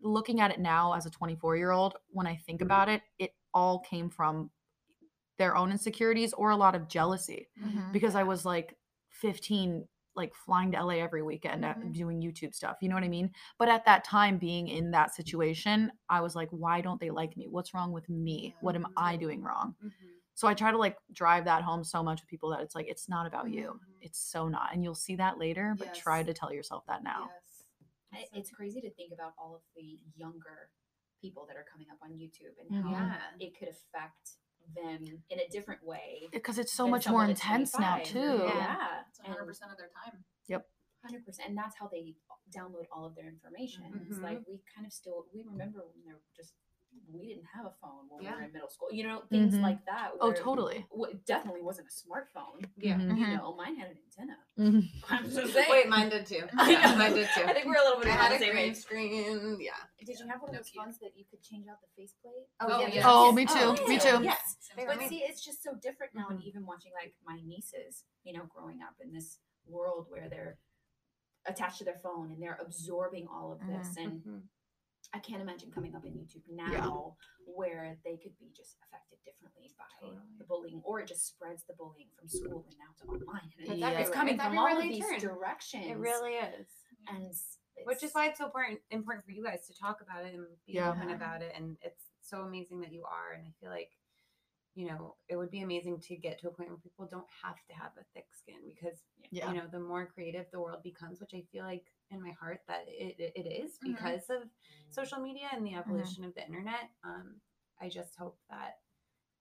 looking 0.00 0.40
at 0.40 0.50
it 0.50 0.60
now 0.60 0.94
as 0.94 1.06
a 1.06 1.10
24 1.10 1.56
year 1.56 1.70
old, 1.70 1.96
when 2.08 2.26
I 2.26 2.36
think 2.36 2.60
about 2.62 2.88
it, 2.88 3.02
it 3.18 3.34
all 3.52 3.80
came 3.80 4.08
from 4.10 4.50
their 5.36 5.56
own 5.56 5.70
insecurities 5.72 6.32
or 6.32 6.50
a 6.50 6.56
lot 6.56 6.74
of 6.74 6.88
jealousy 6.88 7.48
Mhm. 7.60 7.92
because 7.92 8.14
I 8.14 8.22
was 8.22 8.44
like 8.44 8.78
15 9.10 9.88
like 10.16 10.32
flying 10.32 10.70
to 10.70 10.78
LA 10.78 11.00
every 11.00 11.22
weekend 11.22 11.64
at 11.64 11.76
Mhm. 11.80 11.92
doing 11.92 12.20
YouTube 12.22 12.54
stuff. 12.54 12.76
You 12.80 12.88
know 12.88 12.94
what 12.94 13.02
I 13.02 13.08
mean? 13.08 13.34
But 13.58 13.68
at 13.68 13.84
that 13.86 14.04
time 14.04 14.38
being 14.38 14.68
in 14.68 14.92
that 14.92 15.12
situation, 15.12 15.90
I 16.08 16.20
was 16.20 16.36
like 16.36 16.48
why 16.50 16.80
don't 16.80 17.00
they 17.00 17.10
like 17.10 17.36
me? 17.36 17.48
What's 17.48 17.74
wrong 17.74 17.90
with 17.92 18.08
me? 18.08 18.54
What 18.60 18.76
am 18.76 18.86
I 18.96 19.16
doing 19.16 19.42
wrong? 19.42 19.74
Mhm. 19.82 19.90
So 20.34 20.48
I 20.48 20.54
try 20.54 20.70
to 20.72 20.78
like 20.78 20.96
drive 21.12 21.44
that 21.44 21.62
home 21.62 21.84
so 21.84 22.02
much 22.02 22.20
with 22.20 22.28
people 22.28 22.50
that 22.50 22.60
it's 22.60 22.74
like 22.74 22.86
it's 22.88 23.08
not 23.08 23.26
about 23.26 23.50
you. 23.50 23.80
Mhm. 23.80 23.98
It's 24.00 24.18
so 24.18 24.48
not. 24.48 24.72
And 24.72 24.82
you'll 24.82 24.94
see 24.94 25.16
that 25.16 25.38
later, 25.38 25.74
but 25.78 25.94
try 25.94 26.22
to 26.22 26.34
tell 26.34 26.52
yourself 26.52 26.84
that 26.86 27.02
now. 27.04 27.30
Yes. 28.12 28.28
It's 28.32 28.50
crazy 28.50 28.80
to 28.80 28.90
think 28.94 29.12
about 29.12 29.32
all 29.38 29.54
of 29.54 29.62
the 29.76 29.98
younger 30.16 30.70
people 31.20 31.46
that 31.46 31.56
are 31.56 31.64
coming 31.70 31.86
up 31.90 31.98
on 32.02 32.10
YouTube 32.12 32.54
and 32.60 32.84
how 32.84 32.90
Yeah. 32.90 33.20
it 33.40 33.58
could 33.58 33.68
affect 33.68 34.36
them 34.74 35.04
in 35.30 35.38
a 35.40 35.48
different 35.48 35.82
way. 35.84 36.28
Because 36.32 36.58
it's 36.58 36.72
so 36.72 36.88
much 36.88 37.08
more 37.08 37.24
intense 37.24 37.78
now 37.78 37.98
too. 37.98 38.44
Yeah. 38.46 39.04
It's 39.08 39.20
100 39.20 39.46
percent 39.46 39.70
of 39.72 39.78
their 39.78 39.90
time. 40.04 40.24
yep 40.48 40.68
Hundred 41.02 41.24
percent, 41.26 41.48
and 41.50 41.58
that's 41.58 41.76
how 41.76 41.86
they 41.88 42.16
download 42.50 42.86
all 42.90 43.04
of 43.04 43.14
their 43.14 43.28
information. 43.28 43.84
It's 44.08 44.18
Mhm. 44.18 44.22
like 44.22 44.38
we 44.48 44.62
kind 44.74 44.86
of 44.86 44.92
still 44.92 45.26
we 45.34 45.42
remember 45.42 45.86
when 45.86 46.02
they're 46.02 46.22
just 46.34 46.54
we 47.12 47.28
didn't 47.28 47.44
have 47.54 47.66
a 47.66 47.72
phone 47.80 48.08
when 48.08 48.24
we 48.24 48.30
were 48.30 48.42
in 48.42 48.52
middle 48.52 48.68
school. 48.68 48.88
You 48.92 49.04
know, 49.04 49.22
things 49.30 49.54
Mhm. 49.54 49.62
like 49.62 49.84
that. 49.86 50.12
Oh, 50.20 50.32
totally. 50.32 50.86
w- 50.90 51.12
It 51.12 51.24
definitely 51.26 51.62
wasn't 51.62 51.88
a 51.88 51.90
smartphone. 51.90 52.64
Yeah. 52.78 52.96
Mhm. 52.96 53.18
You 53.18 53.26
Mhm. 53.26 53.36
know, 53.38 53.54
mine 53.54 53.76
had 53.76 53.90
an 53.90 53.98
antenna. 54.04 54.38
Mhm. 54.58 54.88
I'm 55.10 55.30
just 55.30 55.52
saying. 55.52 55.70
Wait, 55.70 55.88
mine 55.88 56.08
did 56.08 56.26
too. 56.26 56.48
I 56.58 56.70
Yeah, 56.70 56.90
know. 56.92 56.96
mine 56.98 57.14
did 57.14 57.28
too. 57.34 57.42
I 57.44 57.52
think 57.52 57.66
we're 57.66 57.80
a 57.80 57.84
little 57.84 58.00
bit 58.00 58.08
I 58.08 58.12
on 58.12 58.18
had 58.18 58.30
the 58.32 58.36
a 58.36 58.38
same 58.38 58.52
green 58.52 58.68
page. 58.72 58.76
screen. 58.76 59.60
Yeah. 59.60 59.72
Did 60.04 60.18
you 60.20 60.26
have 60.28 60.40
one 60.42 60.50
of 60.50 60.56
those 60.56 60.70
phones 60.70 60.98
that 60.98 61.16
you 61.16 61.24
could 61.30 61.42
change 61.42 61.66
out 61.68 61.80
the 61.80 61.88
faceplate? 61.96 62.46
Oh, 62.60 62.80
yeah. 62.80 62.86
yes. 62.88 63.04
Oh, 63.06 63.32
me 63.32 63.46
too. 63.46 63.54
Oh, 63.58 63.88
Me 63.88 63.98
too. 63.98 64.22
Yes. 64.22 64.56
But 64.76 65.00
see, 65.08 65.18
it's 65.24 65.44
just 65.44 65.62
so 65.62 65.74
different 65.74 66.14
now, 66.14 66.28
and 66.28 66.40
Mhm. 66.40 66.44
even 66.44 66.66
watching 66.66 66.92
like 66.92 67.14
my 67.24 67.40
nieces, 67.44 68.04
you 68.22 68.32
know, 68.32 68.44
growing 68.46 68.82
up 68.82 68.94
in 69.00 69.12
this 69.12 69.38
world 69.66 70.06
where 70.10 70.28
they're 70.28 70.58
attached 71.46 71.78
to 71.78 71.84
their 71.84 71.98
phone 71.98 72.30
and 72.32 72.42
they're 72.42 72.58
absorbing 72.60 73.26
all 73.28 73.52
of 73.52 73.60
this, 73.66 73.96
and 73.96 74.22
Mhm. 74.24 74.42
I 75.14 75.18
can't 75.20 75.40
imagine 75.40 75.70
coming 75.70 75.94
up 75.94 76.04
in 76.04 76.12
YouTube 76.12 76.42
now 76.50 77.14
where 77.46 77.96
they 78.04 78.16
could 78.16 78.36
be 78.38 78.50
just 78.56 78.76
affected 78.82 79.18
differently 79.24 79.70
by 79.78 79.84
Totally. 80.00 80.20
the 80.38 80.44
bullying, 80.44 80.80
or 80.84 81.00
it 81.00 81.06
just 81.06 81.26
spreads 81.26 81.62
the 81.68 81.74
bullying 81.74 82.08
from 82.18 82.28
school 82.28 82.64
and 82.66 82.74
now 82.78 82.90
to 82.98 83.04
online. 83.06 83.46
And 83.58 83.62
It's 83.62 83.70
it's, 83.70 83.78
Yeah. 83.80 83.90
it's 84.00 84.10
coming 84.10 84.34
It's 84.34 84.42
from 84.42 84.58
all 84.58 84.66
everywhere 84.66 84.84
of 84.86 84.90
they 84.90 84.94
these 85.14 85.22
turn. 85.22 85.34
directions. 85.34 85.86
It 85.86 85.96
really 85.98 86.34
is. 86.34 86.66
and 87.06 87.32
Which 87.84 88.02
is 88.02 88.12
why 88.12 88.26
it's 88.28 88.38
so 88.38 88.46
important 88.46 88.80
important 88.90 89.24
for 89.24 89.30
you 89.32 89.44
guys 89.44 89.66
to 89.68 89.74
talk 89.78 90.00
about 90.00 90.24
it 90.24 90.34
and 90.34 90.46
be 90.66 90.72
Yeah. 90.74 90.90
open 90.90 91.10
about 91.10 91.42
it. 91.42 91.52
And 91.54 91.76
it's 91.82 92.04
so 92.22 92.42
amazing 92.42 92.80
that 92.80 92.92
you 92.92 93.04
are. 93.04 93.32
And 93.34 93.46
I 93.46 93.52
feel 93.60 93.70
like, 93.70 93.92
you 94.74 94.86
know, 94.88 95.14
it 95.28 95.36
would 95.36 95.50
be 95.50 95.60
amazing 95.60 96.00
to 96.00 96.16
get 96.16 96.40
to 96.40 96.48
a 96.48 96.50
point 96.50 96.68
where 96.68 96.78
people 96.78 97.06
don't 97.06 97.26
have 97.42 97.56
to 97.68 97.74
have 97.74 97.92
a 97.98 98.04
thick 98.12 98.26
skin 98.36 98.56
because 98.66 98.98
Yeah. 99.30 99.48
you 99.52 99.58
know, 99.58 99.66
the 99.70 99.78
more 99.78 100.06
creative 100.06 100.46
the 100.50 100.60
world 100.60 100.82
becomes, 100.82 101.20
which 101.20 101.32
I 101.34 101.42
feel 101.52 101.64
like 101.64 101.84
in 102.10 102.20
my 102.22 102.32
heart 102.32 102.60
that 102.68 102.84
it, 102.88 103.18
it, 103.18 103.32
it 103.36 103.48
is 103.48 103.78
Mhm. 103.78 103.94
because 103.96 104.28
of 104.30 104.42
social 104.90 105.18
media 105.20 105.48
and 105.52 105.64
the 105.66 105.74
evolution 105.74 106.24
of 106.24 106.34
the 106.34 106.44
internet. 106.44 106.90
Um, 107.04 107.40
I 107.80 107.88
just 107.88 108.16
hope 108.16 108.38
that 108.50 108.80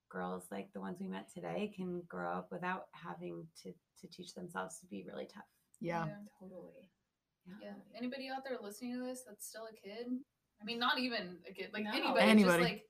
girls 0.09 0.51
like 0.51 0.71
the 0.73 0.79
ones 0.79 0.99
we 0.99 1.07
met 1.07 1.31
today 1.33 1.71
can 1.75 2.01
grow 2.01 2.31
up 2.31 2.51
without 2.51 2.87
having 2.91 3.47
to, 3.63 3.73
to 4.01 4.07
teach 4.07 4.33
themselves 4.35 4.79
to 4.79 4.85
be 4.85 5.03
really 5.03 5.25
tough. 5.25 5.49
Yeah. 5.79 6.07
totally. 6.39 6.91
Yeah. 7.61 7.73
Anybody 7.95 8.29
out 8.29 8.43
there 8.45 8.57
listening 8.61 8.93
to 8.99 9.03
this 9.03 9.23
that's 9.23 9.45
still 9.47 9.65
a 9.65 9.73
kid? 9.73 10.07
I 10.61 10.63
mean, 10.63 10.79
not 10.79 10.99
even 10.99 11.39
a 11.49 11.51
kid, 11.53 11.73
like 11.73 11.83
No. 11.85 11.91
anybody. 11.91 12.21
Anybody. 12.29 12.63
Just 12.63 12.71
like, 12.71 12.89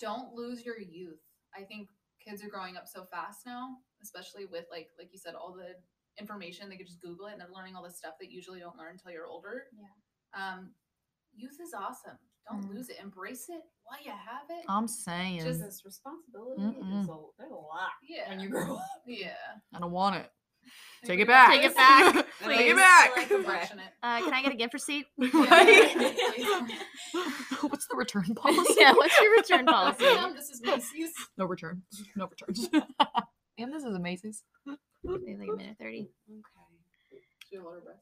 don't 0.00 0.32
lose 0.34 0.64
your 0.64 0.78
youth. 0.78 1.20
I 1.58 1.62
think 1.64 1.88
kids 2.24 2.42
are 2.44 2.48
growing 2.48 2.76
up 2.76 2.86
so 2.88 3.04
fast 3.10 3.46
now, 3.46 3.76
especially 4.02 4.46
with 4.46 4.66
like, 4.70 4.88
like 4.98 5.08
you 5.12 5.18
said, 5.18 5.34
all 5.34 5.52
the 5.52 5.74
information. 6.20 6.68
They 6.68 6.76
could 6.76 6.86
just 6.86 7.00
Google 7.02 7.26
it, 7.26 7.32
and 7.32 7.40
they're 7.40 7.48
learning 7.54 7.76
all 7.76 7.82
this 7.82 7.96
stuff 7.98 8.14
that 8.20 8.30
usually 8.30 8.60
don't 8.60 8.76
learn 8.76 8.92
until 8.92 9.12
you're 9.12 9.26
older. 9.26 9.64
Yeah. 9.72 9.86
Um, 10.54 10.70
youth 11.34 11.58
is 11.62 11.72
awesome. 11.74 12.18
Don't 12.50 12.62
Mm. 12.64 12.74
lose 12.74 12.88
it. 12.88 12.96
Embrace 13.02 13.48
it 13.48 13.62
while 13.84 13.98
you 14.04 14.10
have 14.12 14.48
it. 14.50 14.64
I'm 14.68 14.86
saying 14.88 15.40
Just- 15.42 15.60
This 15.60 15.84
responsibility 15.84 16.62
Mm-mm. 16.62 17.02
is 17.02 17.08
a, 17.08 17.16
there's 17.38 17.50
a 17.50 17.54
lot 17.54 17.90
yeah. 18.02 18.28
when 18.28 18.40
you 18.40 18.48
grow 18.48 18.76
up. 18.76 19.02
yeah. 19.06 19.34
I 19.74 19.78
don't 19.80 19.90
want 19.92 20.16
it. 20.16 20.30
Take 21.06 21.20
it 21.20 21.26
back. 21.28 21.50
Take 21.50 21.62
it 21.62 21.66
else? 21.66 21.74
back, 21.74 22.14
Take 22.46 22.60
it 22.70 22.76
back. 22.76 23.10
Uh, 24.02 24.20
can 24.20 24.32
I 24.34 24.42
get 24.42 24.52
a 24.52 24.56
gift 24.56 24.74
receipt? 24.74 25.06
What's 25.16 25.32
the 27.88 27.96
return 27.96 28.34
policy? 28.34 28.74
yeah, 28.78 28.92
what's 28.92 29.18
your 29.20 29.32
return 29.36 29.66
policy? 29.66 30.04
Ma'am, 30.04 30.34
this 30.34 30.50
is 30.50 30.60
Macy's. 30.62 31.12
No 31.36 31.44
return. 31.46 31.82
No 32.14 32.26
returns. 32.28 32.68
and 33.58 33.72
this 33.72 33.82
is 33.82 33.94
a 33.94 33.98
Macy's. 33.98 34.42
Maybe 35.02 35.36
like 35.38 35.48
a 35.48 35.56
minute 35.56 35.76
30. 35.80 35.98
Okay. 35.98 36.10
Should 37.50 37.58
we 37.58 37.58
hold 37.58 37.74
our 37.74 37.80
breath? 37.80 37.96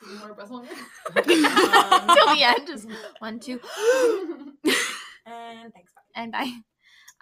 Should 0.00 0.10
we 0.10 0.16
hold 0.16 0.30
our 0.30 0.36
breath 0.36 0.50
longer? 0.50 0.68
Till 2.14 2.34
the 2.34 2.42
end. 2.42 2.66
Just 2.66 2.88
one, 3.18 3.38
two, 3.40 3.60
And 5.26 5.72
thanks. 5.72 5.92
Bye. 5.94 6.02
and 6.14 6.32
bye. 6.32 6.52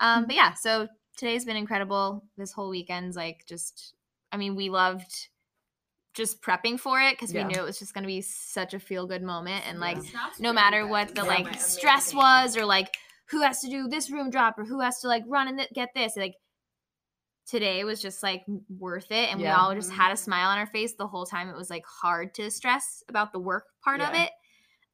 Um, 0.01 0.27
but 0.27 0.35
yeah, 0.37 0.55
so 0.55 0.89
today's 1.17 1.45
been 1.45 1.57
incredible. 1.57 2.25
This 2.37 2.53
whole 2.53 2.69
weekend's 2.71 3.17
like 3.17 3.45
just, 3.49 3.95
I 4.35 4.37
mean, 4.37 4.57
we 4.57 4.69
loved 4.69 5.29
just 6.13 6.43
prepping 6.43 6.79
for 6.79 7.01
it 7.01 7.13
because 7.15 7.33
Yeah. 7.33 7.47
we 7.47 7.53
knew 7.55 7.61
it 7.61 7.65
was 7.65 7.79
just 7.79 7.95
going 7.95 8.03
to 8.03 8.09
be 8.09 8.21
such 8.21 8.75
a 8.75 8.81
feel 8.81 9.07
good 9.07 9.23
moment. 9.23 9.65
And 9.69 9.79
like, 9.79 10.03
Snaps 10.03 10.41
no 10.41 10.53
matter 10.53 10.87
what 10.87 11.09
the 11.09 11.23
guys. 11.23 11.27
like 11.29 11.61
stress 11.61 12.13
was 12.13 12.57
or 12.57 12.65
like 12.65 12.95
who 13.31 13.43
has 13.43 13.61
to 13.61 13.69
do 13.71 13.89
this 13.89 14.11
room 14.11 14.31
drop 14.31 14.59
or 14.59 14.65
who 14.65 14.81
has 14.81 15.01
to 15.01 15.09
like 15.09 15.23
run 15.27 15.49
and 15.49 15.59
th- 15.59 15.71
get 15.73 15.91
this 15.95 16.17
like 16.17 16.35
today 17.47 17.85
was 17.85 18.01
just 18.01 18.23
like 18.23 18.45
worth 18.79 19.11
it 19.11 19.31
and 19.31 19.41
Yeah. 19.41 19.55
we 19.57 19.61
all 19.61 19.75
just 19.75 19.93
had 19.93 20.13
a 20.13 20.17
smile 20.17 20.49
on 20.51 20.59
our 20.59 20.67
face 20.67 20.95
the 20.95 21.07
whole 21.07 21.27
time 21.27 21.49
it 21.49 21.57
was 21.57 21.69
like 21.71 21.85
hard 21.87 22.35
to 22.35 22.51
stress 22.51 23.03
about 23.09 23.33
the 23.33 23.39
work 23.39 23.67
part 23.83 24.01
of 24.01 24.15
it 24.15 24.31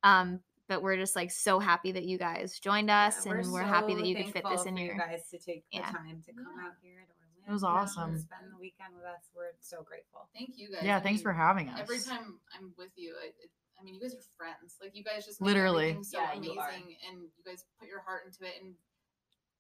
um 0.03 0.41
but 0.69 0.83
we're 0.83 0.97
just 0.97 1.15
like 1.17 1.31
so 1.31 1.59
happy 1.61 1.93
that 1.93 2.05
you 2.05 2.19
guys 2.19 2.59
joined 2.59 2.91
us 2.91 3.25
Yeah, 3.27 3.33
and 3.33 3.53
we're, 3.53 3.63
happy 3.63 3.95
that 3.95 4.05
you 4.07 4.17
could 4.17 4.33
fit 4.33 4.45
this 4.49 4.65
in 4.67 4.75
for 4.77 4.81
your 4.83 4.95
you 4.95 5.01
guys 5.01 5.29
to 5.31 5.39
take 5.39 5.65
the 5.71 5.79
Yeah. 5.79 5.91
time 5.91 6.23
to 6.27 6.33
come 6.33 6.45
Yeah. 6.59 6.67
out 6.67 6.75
here 6.83 7.05
to 7.07 7.13
Orlando. 7.13 7.20
It 7.49 7.53
was 7.53 7.63
and 7.63 7.73
awesome. 7.73 8.19
Spend 8.19 8.53
the 8.53 8.59
weekend 8.61 8.95
with 8.95 9.05
us. 9.05 9.29
We're 9.35 9.53
so 9.61 9.83
grateful. 9.83 10.29
Thank 10.35 10.57
you 10.57 10.71
guys. 10.73 10.83
Yeah, 10.85 10.99
I 10.99 11.01
thanks 11.01 11.19
mean, 11.19 11.25
for 11.25 11.33
having 11.33 11.69
us. 11.69 11.79
Every 11.81 11.99
time 12.01 12.39
I'm 12.57 12.73
with 12.79 12.91
you, 12.97 13.15
I, 13.21 13.27
it, 13.29 13.51
I 13.81 13.83
mean, 13.83 13.95
you 13.95 14.01
guys 14.01 14.15
are 14.15 14.23
friends. 14.37 14.77
Like 14.83 14.95
you 14.95 15.03
guys 15.03 15.25
just 15.27 15.41
Literally. 15.41 15.97
so 16.03 16.19
Yeah, 16.21 16.33
amazing, 16.33 16.59
are. 16.59 16.71
and 17.11 17.23
you 17.37 17.43
guys 17.45 17.65
put 17.79 17.89
your 17.89 18.01
heart 18.01 18.23
into 18.27 18.45
it. 18.45 18.61
And 18.63 18.75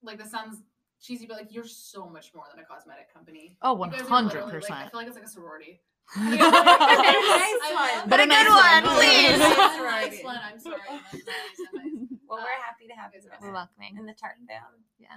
like 0.03 0.19
this 0.19 0.31
sounds 0.31 0.59
cheesy, 1.01 1.27
but 1.27 1.37
like 1.39 1.53
you're 1.53 1.65
so 1.67 2.09
much 2.09 2.33
more 2.35 2.45
than 2.55 2.63
a 2.63 2.67
cosmetic 2.67 3.13
company. 3.13 3.57
Oh, 3.63 3.73
You 3.73 3.79
one 3.79 3.91
guys 3.91 4.03
are 4.03 4.09
hundred 4.09 4.45
literally, 4.45 4.67
I 4.71 4.89
feel 4.91 5.01
like 5.01 5.07
it's 5.09 5.17
like 5.17 5.25
a 5.25 5.29
sorority. 5.29 5.81
Nice 6.17 6.41
I 6.43 7.97
one. 8.01 8.09
But 8.11 8.21
a 8.21 8.27
that. 8.27 8.45
good 8.45 8.51
one 8.51 8.97
please. 8.99 9.39
nice 9.39 9.77
Sorority. 9.79 10.25
one. 10.25 10.39
I'm 10.43 10.59
sorry. 10.59 10.81
I'm 10.91 10.97
nice, 11.13 11.59
I'm 11.73 11.75
nice. 11.79 12.19
Well, 12.29 12.39
Uh, 12.41 12.43
we're 12.45 12.63
happy 12.63 12.87
to 12.89 12.95
have 12.95 13.11
you 13.15 13.21
You're 13.23 13.31
guys 13.31 13.41
we're 13.43 13.53
welcoming 13.53 13.97
in 13.97 14.07
the 14.07 14.15
tartan 14.15 14.47
fam. 14.47 14.63
Yeah. 14.99 15.17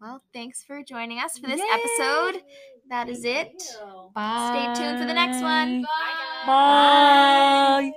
Well, 0.00 0.22
thanks 0.32 0.62
for 0.62 0.82
joining 0.82 1.18
us 1.18 1.38
for 1.38 1.46
this 1.46 1.60
episode. 1.60 2.42
That 2.88 3.08
is 3.08 3.24
it. 3.24 3.62
You. 3.80 4.10
Bye. 4.14 4.72
Stay 4.74 4.82
tuned 4.82 4.98
for 4.98 5.06
the 5.06 5.14
next 5.14 5.42
one. 5.42 5.82
Bye. 5.82 6.46
Bye. 6.46 7.92